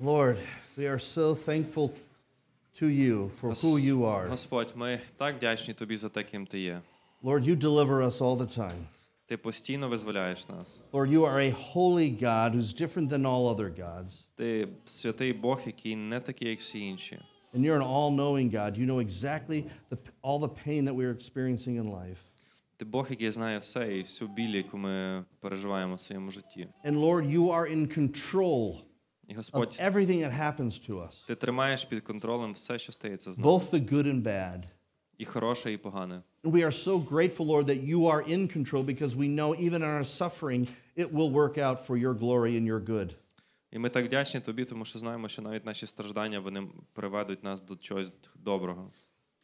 [0.00, 0.36] Lord,
[0.76, 1.90] we are so thankful
[2.80, 4.28] to you for who you are.
[4.28, 6.80] Господь, ми так вдячні Тобі за те, ким Ти є.
[7.22, 8.84] Lord, you deliver us all the time.
[9.26, 10.84] Ти постійно визволяєш нас.
[10.92, 14.24] Lord, you are a holy God who's different than all other gods.
[14.34, 17.18] Ти святий Бог, який не такий, як всі інші.
[17.54, 18.78] And you're an all knowing God.
[18.78, 22.16] You know exactly the, all the pain that we're experiencing in life.
[22.76, 26.68] Ти Бог, який знає все і всю біль, яку ми переживаємо в своєму житті.
[26.84, 28.80] And Lord, you are in control
[29.28, 33.32] І of Господь, everything that happens to us, ти тримаєш під контролем все, що стається
[33.32, 33.50] з нами.
[33.52, 34.62] both the good and bad.
[35.17, 36.21] І хороше, і погане.
[36.43, 39.89] We are so grateful, Lord, that you are in control because we know even in
[39.97, 43.15] our suffering, it will work out for your glory and your good.
[43.71, 47.61] І ми так вдячні тобі, тому що знаємо, що навіть наші страждання вони приведуть нас
[47.61, 48.91] до чогось доброго.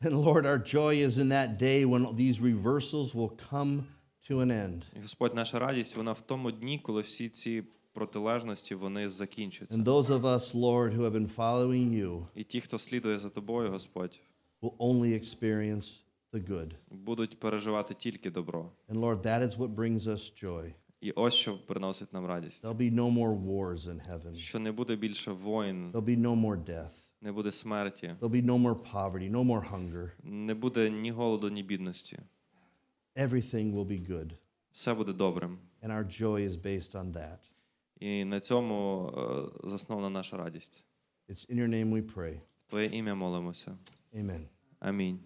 [0.02, 3.84] And Lord, our joy is in that day when these reversals will come
[4.30, 4.82] to an end.
[4.98, 7.64] І Господь, наша радість, вона в тому дні, коли всі ці
[7.94, 9.78] протилежності вони закінчаться.
[9.78, 13.30] And those of us, Lord, who have been following you І ті, хто слідує за
[13.30, 14.20] тобою, Господь,
[14.63, 15.89] will only experience
[16.33, 16.71] the good.
[16.91, 18.73] будуть переживати тільки добро.
[18.89, 20.73] And Lord, that is what brings us joy.
[21.01, 22.65] І ось що приносить нам радість.
[22.65, 24.35] There'll be no more wars in heaven.
[24.35, 26.91] Що не буде більше воїн, There'll be no more death.
[27.21, 30.11] не буде смерті, There'll be no more poverty, no more hunger.
[30.23, 32.19] не буде ні голоду, ні бідності.
[33.17, 34.31] Everything will be good.
[34.73, 35.59] Все буде добрим.
[35.83, 37.39] And our joy is based on that.
[38.01, 39.09] І на цьому
[39.65, 40.85] е, заснована наша радість.
[41.29, 42.41] It's in your name we pray.
[42.67, 43.79] В Твоє ім'я молимося.
[44.15, 44.41] Amen.
[44.83, 45.21] Амінь.